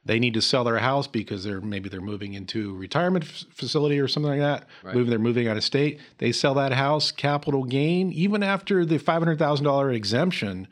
they 0.08 0.20
need 0.20 0.34
to 0.34 0.42
sell 0.42 0.64
their 0.64 0.80
house 0.80 1.06
because 1.06 1.44
they're 1.44 1.62
maybe 1.62 1.90
they're 1.90 2.02
moving 2.02 2.34
into 2.34 2.72
a 2.72 2.74
retirement 2.74 3.26
f- 3.26 3.44
facility 3.52 4.00
or 4.00 4.08
something 4.08 4.32
like 4.32 4.40
that. 4.40 4.68
Right. 4.84 4.96
Moving, 4.96 5.10
they're 5.10 5.20
moving 5.20 5.48
out 5.48 5.58
of 5.58 5.64
state. 5.64 6.00
They 6.18 6.32
sell 6.32 6.54
that 6.56 6.72
house, 6.72 7.12
capital 7.12 7.64
gain, 7.66 8.12
even 8.14 8.42
after 8.42 8.86
the 8.86 8.98
five 8.98 9.22
hundred 9.22 9.38
thousand 9.38 9.66
dollar 9.66 9.92
exemption, 9.92 10.68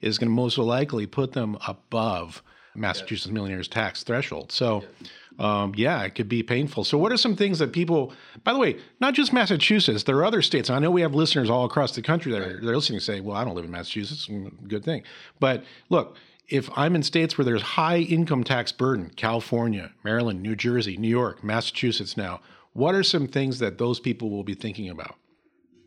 is 0.00 0.18
going 0.18 0.28
to 0.28 0.34
most 0.34 0.58
likely 0.58 1.06
put 1.06 1.32
them 1.32 1.56
above 1.66 2.42
Massachusetts 2.74 3.32
millionaires 3.32 3.68
tax 3.68 4.02
threshold. 4.02 4.52
So. 4.52 4.82
Yes. 5.00 5.10
Um, 5.38 5.72
yeah, 5.74 6.02
it 6.02 6.14
could 6.14 6.28
be 6.28 6.42
painful. 6.42 6.84
So, 6.84 6.98
what 6.98 7.12
are 7.12 7.16
some 7.16 7.34
things 7.34 7.60
that 7.60 7.72
people, 7.72 8.12
by 8.44 8.52
the 8.52 8.58
way, 8.58 8.76
not 9.00 9.14
just 9.14 9.32
Massachusetts, 9.32 10.02
there 10.02 10.16
are 10.18 10.24
other 10.24 10.42
states. 10.42 10.68
I 10.68 10.78
know 10.80 10.90
we 10.90 11.00
have 11.00 11.14
listeners 11.14 11.48
all 11.48 11.64
across 11.64 11.94
the 11.94 12.02
country 12.02 12.30
that 12.32 12.42
are 12.42 12.60
they're 12.60 12.74
listening 12.74 12.98
to 12.98 13.04
say, 13.04 13.20
well, 13.20 13.38
I 13.38 13.44
don't 13.44 13.54
live 13.54 13.64
in 13.64 13.70
Massachusetts. 13.70 14.28
Good 14.68 14.84
thing. 14.84 15.02
But 15.38 15.64
look, 15.88 16.18
if 16.50 16.68
I'm 16.76 16.94
in 16.94 17.02
states 17.02 17.38
where 17.38 17.44
there's 17.44 17.62
high 17.62 17.98
income 17.98 18.44
tax 18.44 18.72
burden, 18.72 19.12
California, 19.16 19.92
Maryland, 20.04 20.42
New 20.42 20.56
Jersey, 20.56 20.96
New 20.96 21.08
York, 21.08 21.42
Massachusetts 21.42 22.16
now, 22.16 22.40
what 22.72 22.94
are 22.94 23.02
some 23.02 23.26
things 23.26 23.60
that 23.60 23.78
those 23.78 24.00
people 24.00 24.30
will 24.30 24.44
be 24.44 24.54
thinking 24.54 24.88
about? 24.88 25.14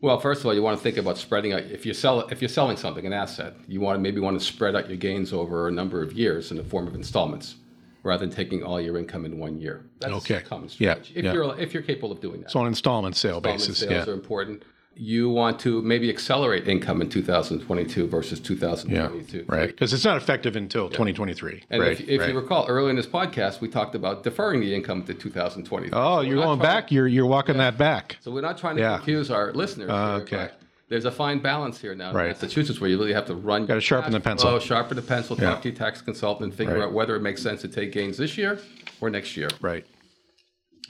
Well, 0.00 0.18
first 0.20 0.40
of 0.40 0.46
all, 0.46 0.54
you 0.54 0.62
want 0.62 0.76
to 0.76 0.82
think 0.82 0.96
about 0.96 1.16
spreading 1.16 1.52
out. 1.52 1.62
If 1.62 1.86
you 1.86 1.94
sell, 1.94 2.20
if 2.28 2.42
you're 2.42 2.48
selling 2.48 2.76
something, 2.76 3.06
an 3.06 3.12
asset, 3.12 3.54
you 3.68 3.80
want 3.80 3.96
to 3.96 4.00
maybe 4.00 4.20
want 4.20 4.38
to 4.38 4.44
spread 4.44 4.74
out 4.74 4.88
your 4.88 4.98
gains 4.98 5.32
over 5.32 5.68
a 5.68 5.70
number 5.70 6.02
of 6.02 6.12
years 6.12 6.50
in 6.50 6.56
the 6.56 6.64
form 6.64 6.86
of 6.86 6.94
installments, 6.94 7.56
rather 8.02 8.26
than 8.26 8.34
taking 8.34 8.62
all 8.62 8.78
your 8.78 8.98
income 8.98 9.24
in 9.24 9.38
one 9.38 9.58
year. 9.58 9.86
That's 10.00 10.12
okay. 10.14 10.36
a 10.36 10.40
common 10.42 10.68
strategy. 10.68 11.12
Yeah, 11.14 11.18
if 11.18 11.24
yeah. 11.24 11.32
you're 11.32 11.58
if 11.58 11.72
you're 11.72 11.82
capable 11.82 12.12
of 12.12 12.20
doing 12.20 12.42
that. 12.42 12.50
So 12.50 12.60
on 12.60 12.66
installment 12.66 13.16
sale 13.16 13.36
installment 13.36 13.60
basis, 13.60 13.78
sales 13.78 14.06
yeah. 14.06 14.12
are 14.12 14.14
important 14.14 14.62
you 14.96 15.28
want 15.28 15.58
to 15.60 15.82
maybe 15.82 16.08
accelerate 16.08 16.68
income 16.68 17.00
in 17.00 17.08
2022 17.08 18.06
versus 18.06 18.38
2022. 18.40 19.38
Yeah, 19.38 19.42
right. 19.48 19.68
Because 19.68 19.92
it's 19.92 20.04
not 20.04 20.16
effective 20.16 20.56
until 20.56 20.84
yeah. 20.84 20.90
2023. 20.90 21.64
And 21.70 21.82
right, 21.82 21.92
if, 21.92 22.08
if 22.08 22.20
right. 22.20 22.30
you 22.30 22.38
recall, 22.38 22.66
early 22.68 22.90
in 22.90 22.96
this 22.96 23.06
podcast, 23.06 23.60
we 23.60 23.68
talked 23.68 23.94
about 23.94 24.22
deferring 24.22 24.60
the 24.60 24.74
income 24.74 25.04
to 25.04 25.14
2023. 25.14 25.90
Oh, 25.92 26.16
so 26.16 26.20
you're 26.20 26.36
going 26.36 26.60
back? 26.60 26.88
To, 26.88 26.94
you're, 26.94 27.08
you're 27.08 27.26
walking 27.26 27.56
yeah. 27.56 27.70
that 27.70 27.78
back. 27.78 28.18
So 28.20 28.30
we're 28.30 28.40
not 28.40 28.58
trying 28.58 28.76
to 28.76 28.82
yeah. 28.82 28.96
confuse 28.96 29.30
our 29.30 29.52
listeners. 29.52 29.90
Uh, 29.90 30.24
here, 30.26 30.38
okay. 30.38 30.54
There's 30.88 31.06
a 31.06 31.10
fine 31.10 31.40
balance 31.40 31.80
here 31.80 31.94
now 31.94 32.12
right. 32.12 32.26
in 32.26 32.32
Massachusetts 32.32 32.80
where 32.80 32.90
you 32.90 32.98
really 32.98 33.14
have 33.14 33.26
to 33.26 33.34
run. 33.34 33.66
Got 33.66 33.74
to 33.74 33.80
sharpen 33.80 34.12
the 34.12 34.20
pencil. 34.20 34.48
Oh, 34.48 34.58
sharpen 34.58 34.96
the 34.96 35.02
pencil. 35.02 35.34
Talk 35.34 35.62
to 35.62 35.70
your 35.70 35.76
tax 35.76 36.02
consultant 36.02 36.50
and 36.50 36.54
figure 36.54 36.74
right. 36.74 36.84
out 36.84 36.92
whether 36.92 37.16
it 37.16 37.20
makes 37.20 37.42
sense 37.42 37.62
to 37.62 37.68
take 37.68 37.90
gains 37.90 38.18
this 38.18 38.36
year 38.36 38.60
or 39.00 39.08
next 39.08 39.36
year. 39.36 39.48
Right. 39.60 39.86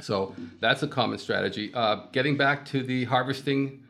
So 0.01 0.35
that's 0.61 0.83
a 0.83 0.89
common 0.89 1.19
strategy. 1.19 1.73
Uh, 1.73 2.07
getting 2.11 2.37
back 2.37 2.65
to 2.67 2.83
the 2.83 3.05
harvesting 3.05 3.84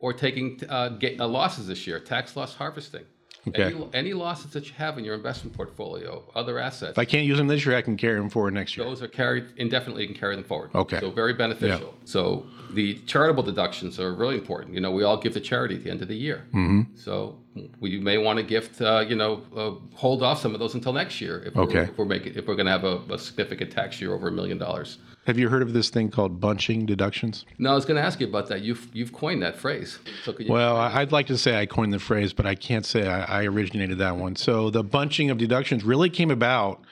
or 0.00 0.12
taking 0.12 0.60
uh, 0.68 0.88
get, 0.88 1.20
uh, 1.20 1.28
losses 1.28 1.66
this 1.66 1.86
year, 1.86 2.00
tax 2.00 2.36
loss 2.36 2.54
harvesting. 2.54 3.04
Okay. 3.48 3.64
Any, 3.64 3.88
any, 3.94 4.12
losses 4.12 4.50
that 4.52 4.66
you 4.66 4.74
have 4.74 4.98
in 4.98 5.04
your 5.04 5.14
investment 5.14 5.56
portfolio, 5.56 6.22
other 6.34 6.58
assets. 6.58 6.92
If 6.92 6.98
I 6.98 7.06
can't 7.06 7.26
use 7.26 7.38
them 7.38 7.46
this 7.46 7.64
year, 7.64 7.74
I 7.74 7.80
can 7.80 7.96
carry 7.96 8.18
them 8.18 8.28
forward 8.28 8.52
next 8.52 8.76
year. 8.76 8.84
Those 8.84 9.02
are 9.02 9.08
carried 9.08 9.46
indefinitely. 9.56 10.02
You 10.02 10.08
can 10.08 10.18
carry 10.18 10.36
them 10.36 10.44
forward. 10.44 10.70
Okay. 10.74 11.00
So 11.00 11.10
very 11.10 11.32
beneficial. 11.32 11.94
Yeah. 11.98 12.04
So 12.04 12.46
the 12.72 12.96
charitable 13.06 13.42
deductions 13.42 13.98
are 13.98 14.12
really 14.12 14.36
important. 14.36 14.74
You 14.74 14.80
know, 14.80 14.90
we 14.90 15.04
all 15.04 15.16
give 15.16 15.32
to 15.34 15.40
charity 15.40 15.76
at 15.76 15.84
the 15.84 15.90
end 15.90 16.02
of 16.02 16.08
the 16.08 16.16
year. 16.16 16.46
Mm-hmm. 16.48 16.94
So 16.96 17.38
we 17.80 17.98
may 17.98 18.18
want 18.18 18.38
to 18.38 18.42
gift. 18.42 18.80
Uh, 18.80 19.04
you 19.06 19.16
know, 19.16 19.42
uh, 19.56 19.96
hold 19.96 20.22
off 20.22 20.40
some 20.40 20.54
of 20.54 20.60
those 20.60 20.74
until 20.74 20.92
next 20.92 21.20
year 21.20 21.42
if 21.44 21.56
okay. 21.56 21.74
we're, 21.74 21.82
if 21.82 21.98
we're 21.98 22.04
making 22.04 22.34
if 22.34 22.46
we're 22.46 22.54
going 22.54 22.66
to 22.66 22.72
have 22.72 22.84
a, 22.84 23.00
a 23.12 23.18
significant 23.18 23.70
tax 23.70 24.00
year 24.00 24.14
over 24.14 24.28
a 24.28 24.32
million 24.32 24.58
dollars. 24.58 24.98
Have 25.26 25.38
you 25.38 25.48
heard 25.48 25.62
of 25.62 25.72
this 25.72 25.90
thing 25.90 26.10
called 26.10 26.40
bunching 26.40 26.86
deductions? 26.86 27.44
No, 27.58 27.72
I 27.72 27.74
was 27.74 27.84
going 27.84 27.96
to 27.96 28.02
ask 28.02 28.20
you 28.20 28.26
about 28.26 28.48
that. 28.48 28.62
You've 28.62 28.88
you've 28.92 29.12
coined 29.12 29.42
that 29.42 29.56
phrase. 29.56 29.98
So 30.24 30.34
well, 30.48 30.76
I'd 30.76 31.12
like 31.12 31.26
to 31.26 31.38
say 31.38 31.60
I 31.60 31.66
coined 31.66 31.92
the 31.92 31.98
phrase, 31.98 32.32
but 32.32 32.46
I 32.46 32.54
can't 32.54 32.86
say 32.86 33.06
I, 33.06 33.42
I 33.42 33.44
originated 33.44 33.98
that 33.98 34.16
one. 34.16 34.36
So 34.36 34.70
the 34.70 34.82
bunching 34.82 35.30
of 35.30 35.38
deductions 35.38 35.84
really 35.84 36.10
came 36.10 36.30
about 36.30 36.82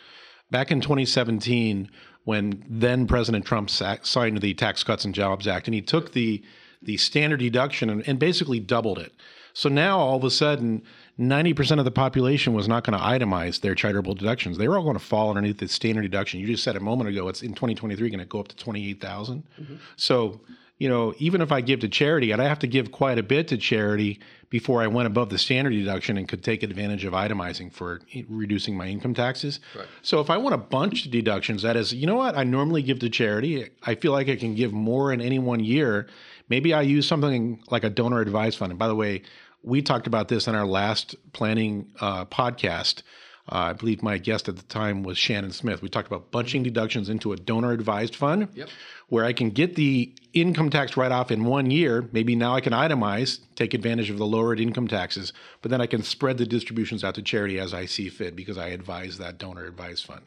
back 0.51 0.71
in 0.71 0.81
2017 0.81 1.91
when 2.25 2.63
then 2.69 3.07
President 3.07 3.47
Trump 3.47 3.71
signed 3.71 4.41
the 4.43 4.53
Tax 4.53 4.85
Cuts 4.85 5.05
and 5.07 5.15
Jobs 5.15 5.47
Act, 5.47 5.67
and 5.67 5.75
he 5.75 5.81
took 5.81 6.13
the 6.13 6.43
the 6.83 6.97
standard 6.97 7.41
deduction 7.41 7.91
and, 7.91 8.07
and 8.07 8.19
basically 8.19 8.61
doubled 8.61 8.99
it. 8.99 9.13
So 9.59 9.69
now 9.69 9.99
all 9.99 10.19
of 10.19 10.23
a 10.23 10.31
sudden, 10.31 10.85
90% 11.19 11.81
of 11.81 11.85
the 11.85 11.91
population 11.91 12.53
was 12.53 12.69
not 12.69 12.85
going 12.85 12.97
to 12.97 13.05
itemize 13.05 13.61
their 13.61 13.75
charitable 13.75 14.15
deductions. 14.15 14.57
They 14.57 14.69
were 14.69 14.77
all 14.77 14.85
going 14.85 14.95
to 14.95 15.05
fall 15.05 15.31
underneath 15.31 15.59
the 15.59 15.67
standard 15.67 16.03
deduction. 16.03 16.39
You 16.39 16.47
just 16.47 16.63
said 16.63 16.77
a 16.77 16.81
moment 16.81 17.11
ago, 17.11 17.27
it's 17.27 17.43
in 17.43 17.55
2023 17.55 18.09
going 18.09 18.21
to 18.21 18.25
go 18.25 18.39
up 18.39 18.47
to 18.47 18.57
28,000. 18.57 19.43
Mm-hmm. 19.61 19.75
So, 19.97 20.41
you 20.79 20.89
know, 20.89 21.13
even 21.19 21.41
if 21.41 21.51
I 21.51 21.61
give 21.61 21.81
to 21.81 21.89
charity, 21.89 22.33
I'd 22.33 22.39
have 22.39 22.61
to 22.61 22.69
give 22.69 22.93
quite 22.93 23.19
a 23.19 23.23
bit 23.25 23.49
to 23.49 23.57
charity 23.57 24.21
before 24.49 24.81
I 24.81 24.87
went 24.87 25.09
above 25.09 25.29
the 25.29 25.39
standard 25.39 25.71
deduction 25.71 26.17
and 26.17 26.29
could 26.29 26.45
take 26.45 26.63
advantage 26.63 27.05
of 27.05 27.13
itemizing 27.13 27.73
for 27.73 28.01
reducing 28.29 28.77
my 28.77 28.87
income 28.87 29.13
taxes. 29.13 29.59
Right. 29.75 29.89
So 30.03 30.21
if 30.21 30.31
I 30.31 30.37
want 30.37 30.55
a 30.55 30.59
bunch 30.59 31.05
of 31.05 31.11
deductions, 31.11 31.63
that 31.63 31.77
is, 31.77 31.93
you 31.93 32.07
know 32.07 32.15
what, 32.15 32.39
I 32.39 32.45
normally 32.45 32.83
give 32.83 33.01
to 33.01 33.11
charity. 33.11 33.69
I 33.83 33.97
feel 33.97 34.13
like 34.13 34.29
I 34.29 34.37
can 34.37 34.55
give 34.55 34.73
more 34.73 35.13
in 35.13 35.21
any 35.21 35.41
one 35.41 35.65
year. 35.65 36.07
Maybe 36.49 36.73
I 36.73 36.83
use 36.83 37.09
something 37.09 37.61
like 37.71 37.83
a 37.83 37.91
donor 37.91 38.21
advised 38.21 38.57
fund. 38.57 38.71
And 38.71 38.79
by 38.79 38.87
the 38.87 38.95
way, 38.95 39.23
we 39.63 39.83
talked 39.83 40.07
about 40.07 40.29
this 40.29 40.47
in 40.47 40.55
our 40.55 40.67
last 40.67 41.17
planning 41.33 41.93
uh, 42.01 42.25
podcast. 42.27 43.03
Uh, 43.51 43.57
I 43.57 43.73
believe 43.73 44.03
my 44.03 44.19
guest 44.19 44.49
at 44.49 44.57
the 44.57 44.63
time 44.65 45.03
was 45.03 45.17
Shannon 45.17 45.53
Smith. 45.53 45.81
We 45.81 45.89
talked 45.89 46.07
about 46.07 46.31
bunching 46.31 46.63
deductions 46.63 47.09
into 47.09 47.33
a 47.33 47.37
donor 47.37 47.73
advised 47.73 48.15
fund 48.15 48.49
yep. 48.53 48.69
where 49.09 49.25
I 49.25 49.33
can 49.33 49.51
get 49.51 49.75
the 49.75 50.15
income 50.35 50.69
tax 50.69 50.97
write 50.99 51.13
off 51.13 51.31
in 51.31 51.45
one 51.45 51.71
year. 51.71 52.09
Maybe 52.13 52.37
now 52.37 52.55
I 52.55 52.61
can 52.61 52.75
itemize, 52.75 53.41
take 53.57 53.73
advantage 53.73 54.11
of 54.11 54.19
the 54.19 54.27
lowered 54.27 54.61
income 54.61 54.87
taxes, 54.87 55.33
but 55.63 55.71
then 55.71 55.81
I 55.81 55.87
can 55.87 56.03
spread 56.03 56.37
the 56.37 56.45
distributions 56.45 57.03
out 57.03 57.15
to 57.15 57.23
charity 57.23 57.59
as 57.59 57.73
I 57.73 57.87
see 57.87 58.11
fit 58.11 58.37
because 58.37 58.59
I 58.59 58.69
advise 58.69 59.17
that 59.17 59.39
donor 59.39 59.65
advised 59.65 60.05
fund. 60.05 60.27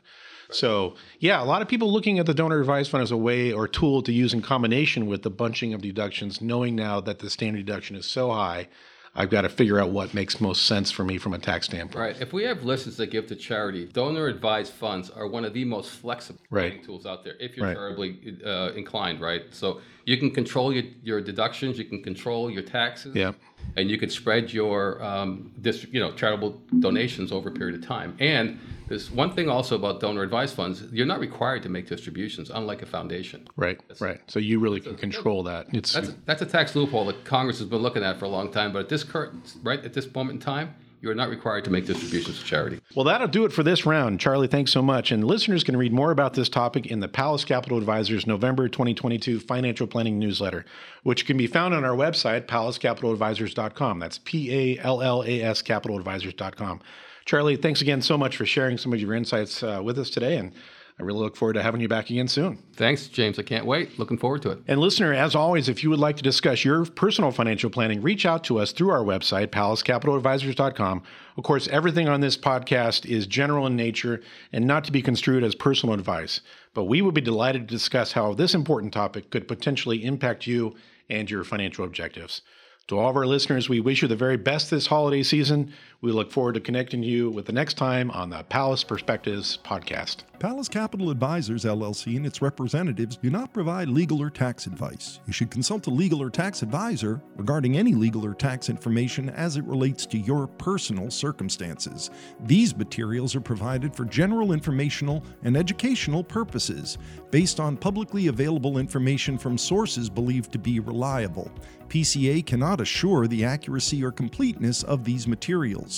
So, 0.50 0.96
yeah, 1.20 1.41
a 1.41 1.46
lot 1.46 1.62
of 1.62 1.67
people 1.67 1.94
looking 1.94 2.20
at 2.20 2.26
the 2.26 2.34
donor 2.34 2.60
advised 2.60 2.89
fund 2.89 3.04
as 3.04 3.12
a 3.12 3.17
way 3.17 3.54
or 3.54 3.67
tool 3.67 4.02
to 4.02 4.12
use 4.12 4.34
in 4.34 4.41
combination 4.41 5.06
with 5.06 5.22
the 5.22 5.30
bunching 5.30 5.74
of 5.74 5.82
deductions, 5.82 6.41
knowing 6.41 6.76
now 6.76 7.00
that 7.02 7.20
the 7.20 7.30
standard 7.30 7.65
deduction 7.65 7.96
is 7.96 8.06
so 8.06 8.32
high 8.32 8.67
I've 9.13 9.30
got 9.30 9.41
to 9.41 9.50
figure 9.50 9.78
out 9.78 9.89
what 9.89 10.13
makes 10.13 10.39
most 10.39 10.65
sense 10.65 10.89
for 10.89 11.04
me 11.04 11.17
from 11.17 11.34
a 11.34 11.38
tax 11.38 11.65
standpoint. 11.65 12.02
Right. 12.02 12.21
If 12.21 12.32
we 12.32 12.43
have 12.43 12.63
listeners 12.63 12.95
that 12.97 13.08
give 13.08 13.28
to 13.28 13.36
charity, 13.36 13.86
donor 13.86 14.28
advised 14.28 14.71
funds 14.71 15.10
are 15.10 15.28
one 15.28 15.43
of 15.43 15.54
the 15.54 15.65
most 15.65 15.89
flexible 15.89 16.39
right. 16.50 16.82
tools 16.82 17.06
out 17.06 17.26
there 17.26 17.34
if 17.39 17.58
you're 17.58 17.67
right. 17.67 17.76
charitably 17.76 18.38
uh, 18.45 18.71
inclined, 18.74 19.19
right? 19.19 19.43
So 19.52 19.82
you 20.06 20.18
can 20.18 20.32
control 20.32 20.74
your, 20.74 20.84
your 21.04 21.22
deductions, 21.22 21.78
you 21.78 21.86
can 21.86 22.02
control 22.04 22.50
your 22.50 22.64
taxes. 22.64 23.16
Yeah. 23.16 23.34
and 23.78 23.90
you 23.90 23.98
could 23.98 24.12
spread 24.12 24.52
your 24.52 25.02
um, 25.04 25.52
you 25.64 26.00
know 26.00 26.12
charitable 26.14 26.62
donations 26.80 27.32
over 27.32 27.50
a 27.50 27.52
period 27.52 27.76
of 27.80 27.88
time. 27.88 28.16
And 28.20 28.60
there's 28.88 29.10
one 29.10 29.34
thing 29.34 29.48
also 29.50 29.76
about 29.76 30.00
donor 30.02 30.22
advised 30.24 30.56
funds: 30.56 30.84
you're 30.92 31.06
not 31.06 31.20
required 31.20 31.64
to 31.64 31.70
make 31.70 31.88
distributions, 31.88 32.50
unlike 32.50 32.82
a 32.82 32.86
foundation. 32.86 33.48
Right, 33.56 33.80
that's 33.88 34.02
right. 34.02 34.20
So 34.28 34.40
you 34.40 34.60
really 34.60 34.82
can 34.82 34.96
control 34.96 35.44
that. 35.44 35.68
It's 35.74 35.94
that's 35.94 36.10
a, 36.10 36.16
that's 36.26 36.42
a 36.42 36.46
tax 36.46 36.76
loophole 36.76 37.06
that 37.06 37.24
Congress 37.24 37.60
has 37.60 37.68
been 37.70 37.82
looking 37.82 38.04
at 38.04 38.20
for 38.20 38.26
a 38.26 38.30
long 38.30 38.52
time. 38.52 38.74
But 38.74 38.80
at 38.80 38.90
this 38.90 39.04
current 39.04 39.56
right 39.64 39.84
at 39.86 39.94
this 39.94 40.14
moment 40.14 40.36
in 40.38 40.42
time, 40.42 40.76
you 41.02 41.10
are 41.10 41.16
not 41.16 41.30
required 41.30 41.66
to 41.66 41.72
make 41.72 41.88
distributions 41.88 42.40
to 42.40 42.46
charity. 42.46 42.80
Well, 42.96 43.06
that'll 43.06 43.28
do 43.28 43.44
it 43.44 43.52
for 43.52 43.64
this 43.64 43.86
round. 43.88 44.20
Charlie, 44.20 44.48
thanks 44.48 44.72
so 44.72 44.84
much. 44.84 45.12
And 45.12 45.24
listeners 45.24 45.64
can 45.64 45.76
read 45.76 45.92
more 45.92 46.12
about 46.12 46.36
this 46.36 46.48
topic 46.48 46.86
in 46.86 47.00
the 47.00 47.08
Pallas 47.08 47.44
Capital 47.44 47.80
Advisors 47.80 48.28
November 48.28 48.70
2022 48.70 49.40
Financial 49.40 49.88
Planning 49.88 50.20
Newsletter, 50.20 50.64
which 51.02 51.26
can 51.26 51.38
be 51.38 51.48
found 51.48 51.74
on 51.74 51.84
our 51.84 51.96
website, 51.96 52.46
pallascapitaladvisors.com. 52.46 54.00
That's 54.00 54.20
P 54.20 54.78
A 54.78 54.80
L 54.80 55.02
L 55.02 55.24
A 55.24 55.42
S 55.42 55.64
capitaladvisors.com. 55.64 56.82
Charlie, 57.26 57.56
thanks 57.56 57.82
again 57.82 58.02
so 58.02 58.18
much 58.18 58.38
for 58.38 58.46
sharing 58.46 58.78
some 58.78 58.94
of 58.94 59.00
your 59.00 59.14
insights 59.16 59.64
uh, 59.64 59.82
with 59.84 59.98
us 59.98 60.10
today. 60.10 60.38
And 60.38 60.54
I 61.02 61.04
really 61.04 61.20
look 61.20 61.36
forward 61.36 61.54
to 61.54 61.64
having 61.64 61.82
you 61.82 61.88
back 61.88 62.12
again 62.12 62.28
soon. 62.28 62.60
Thanks, 62.76 63.08
James. 63.08 63.40
I 63.40 63.42
can't 63.42 63.66
wait. 63.66 63.98
Looking 63.98 64.20
forward 64.20 64.44
to 64.44 64.52
it. 64.52 64.60
And 64.68 64.80
listener, 64.80 65.16
as 65.16 65.34
always, 65.34 65.68
if 65.68 65.82
you 65.82 65.90
would 65.90 65.98
like 65.98 66.16
to 66.18 66.24
discuss 66.24 66.64
your 66.64 66.86
personal 66.86 67.32
financial 67.32 67.72
planning, 67.72 68.04
reach 68.04 68.24
out 68.24 68.44
to 68.44 68.60
us 68.60 68.72
through 68.72 68.92
our 68.92 69.04
website, 69.04 69.48
pallascapitaladvisors.com. 69.48 71.02
Of 71.38 71.44
course, 71.44 71.68
everything 71.70 72.08
on 72.08 72.22
this 72.22 72.38
podcast 72.38 73.08
is 73.08 73.26
general 73.26 73.66
in 73.66 73.76
nature 73.76 74.22
and 74.54 74.68
not 74.68 74.84
to 74.84 74.92
be 74.92 75.02
construed 75.02 75.44
as 75.44 75.56
personal 75.56 75.96
advice. 75.96 76.42
But 76.76 76.84
we 76.84 77.02
would 77.02 77.16
be 77.16 77.22
delighted 77.22 77.68
to 77.68 77.74
discuss 77.74 78.12
how 78.12 78.36
this 78.36 78.54
important 78.54 78.94
topic 78.94 79.32
could 79.32 79.48
potentially 79.48 80.06
impact 80.06 80.46
you 80.46 80.76
and 81.10 81.32
your 81.32 81.44
financial 81.44 81.84
objectives. 81.84 82.44
To 82.88 83.00
all 83.00 83.10
of 83.10 83.16
our 83.16 83.26
listeners, 83.26 83.70
we 83.70 83.80
wish 83.80 84.02
you 84.02 84.08
the 84.08 84.16
very 84.16 84.38
best 84.38 84.70
this 84.70 84.88
holiday 84.88 85.24
season. 85.24 85.74
We 86.04 86.12
look 86.12 86.32
forward 86.32 86.54
to 86.54 86.60
connecting 86.60 87.04
you 87.04 87.30
with 87.30 87.46
the 87.46 87.52
next 87.52 87.76
time 87.76 88.10
on 88.10 88.32
the 88.32 88.44
Pallas 88.50 88.84
Perspectives 88.84 89.60
podcast. 89.64 90.24
Pallas 90.40 90.68
Capital 90.68 91.12
Advisors 91.12 91.66
LLC 91.66 92.18
and 92.18 92.26
its 92.26 92.42
representatives 92.42 93.18
do 93.18 93.30
not 93.30 93.54
provide 93.54 93.88
legal 93.88 94.20
or 94.20 94.32
tax 94.32 94.66
advice. 94.66 95.20
You 95.28 95.34
should 95.34 95.52
consult 95.52 95.86
a 95.86 95.92
legal 95.92 96.20
or 96.20 96.32
tax 96.32 96.64
advisor 96.64 97.22
regarding 97.36 97.78
any 97.78 97.94
legal 97.94 98.26
or 98.26 98.34
tax 98.34 98.68
information 98.68 99.30
as 99.30 99.58
it 99.58 99.64
relates 99.66 100.08
to 100.08 100.18
your 100.18 100.48
personal 100.48 101.12
circumstances. 101.12 102.10
These 102.46 102.76
materials 102.76 103.36
are 103.36 103.42
provided 103.42 103.96
for 103.96 104.06
general 104.06 104.54
informational 104.54 105.24
and 105.44 105.56
educational 105.56 106.24
purposes 106.24 106.98
based 107.30 107.60
on 107.60 107.78
publicly 107.78 108.26
available 108.26 108.80
information 108.80 109.38
from 109.38 109.56
sources 109.56 110.10
believed 110.10 110.52
to 110.54 110.58
be 110.58 110.80
reliable. 110.80 111.52
PCA 111.90 112.44
cannot 112.46 112.82
assure 112.82 113.28
the 113.28 113.44
accuracy 113.46 114.04
or 114.04 114.12
completeness 114.12 114.82
of 114.82 115.04
these 115.04 115.28
materials. 115.28 115.90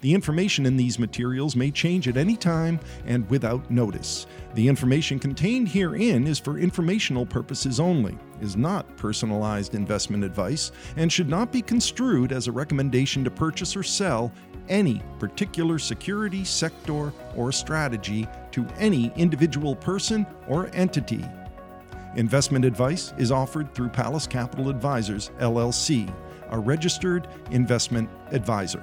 The 0.00 0.14
information 0.14 0.64
in 0.64 0.76
these 0.76 0.98
materials 0.98 1.54
may 1.54 1.70
change 1.70 2.08
at 2.08 2.16
any 2.16 2.36
time 2.36 2.80
and 3.06 3.28
without 3.28 3.70
notice. 3.70 4.26
The 4.54 4.66
information 4.66 5.18
contained 5.18 5.68
herein 5.68 6.26
is 6.26 6.38
for 6.38 6.58
informational 6.58 7.26
purposes 7.26 7.78
only, 7.78 8.16
is 8.40 8.56
not 8.56 8.96
personalized 8.96 9.74
investment 9.74 10.24
advice, 10.24 10.72
and 10.96 11.12
should 11.12 11.28
not 11.28 11.52
be 11.52 11.62
construed 11.62 12.32
as 12.32 12.46
a 12.46 12.52
recommendation 12.52 13.24
to 13.24 13.30
purchase 13.30 13.76
or 13.76 13.82
sell 13.82 14.32
any 14.68 15.02
particular 15.18 15.78
security, 15.78 16.44
sector, 16.44 17.12
or 17.36 17.52
strategy 17.52 18.26
to 18.52 18.66
any 18.78 19.12
individual 19.16 19.76
person 19.76 20.26
or 20.48 20.70
entity. 20.72 21.24
Investment 22.16 22.64
advice 22.64 23.12
is 23.18 23.30
offered 23.30 23.72
through 23.74 23.88
Pallas 23.88 24.26
Capital 24.26 24.68
Advisors, 24.68 25.30
LLC, 25.38 26.12
a 26.50 26.58
registered 26.58 27.28
investment 27.50 28.08
advisor. 28.32 28.82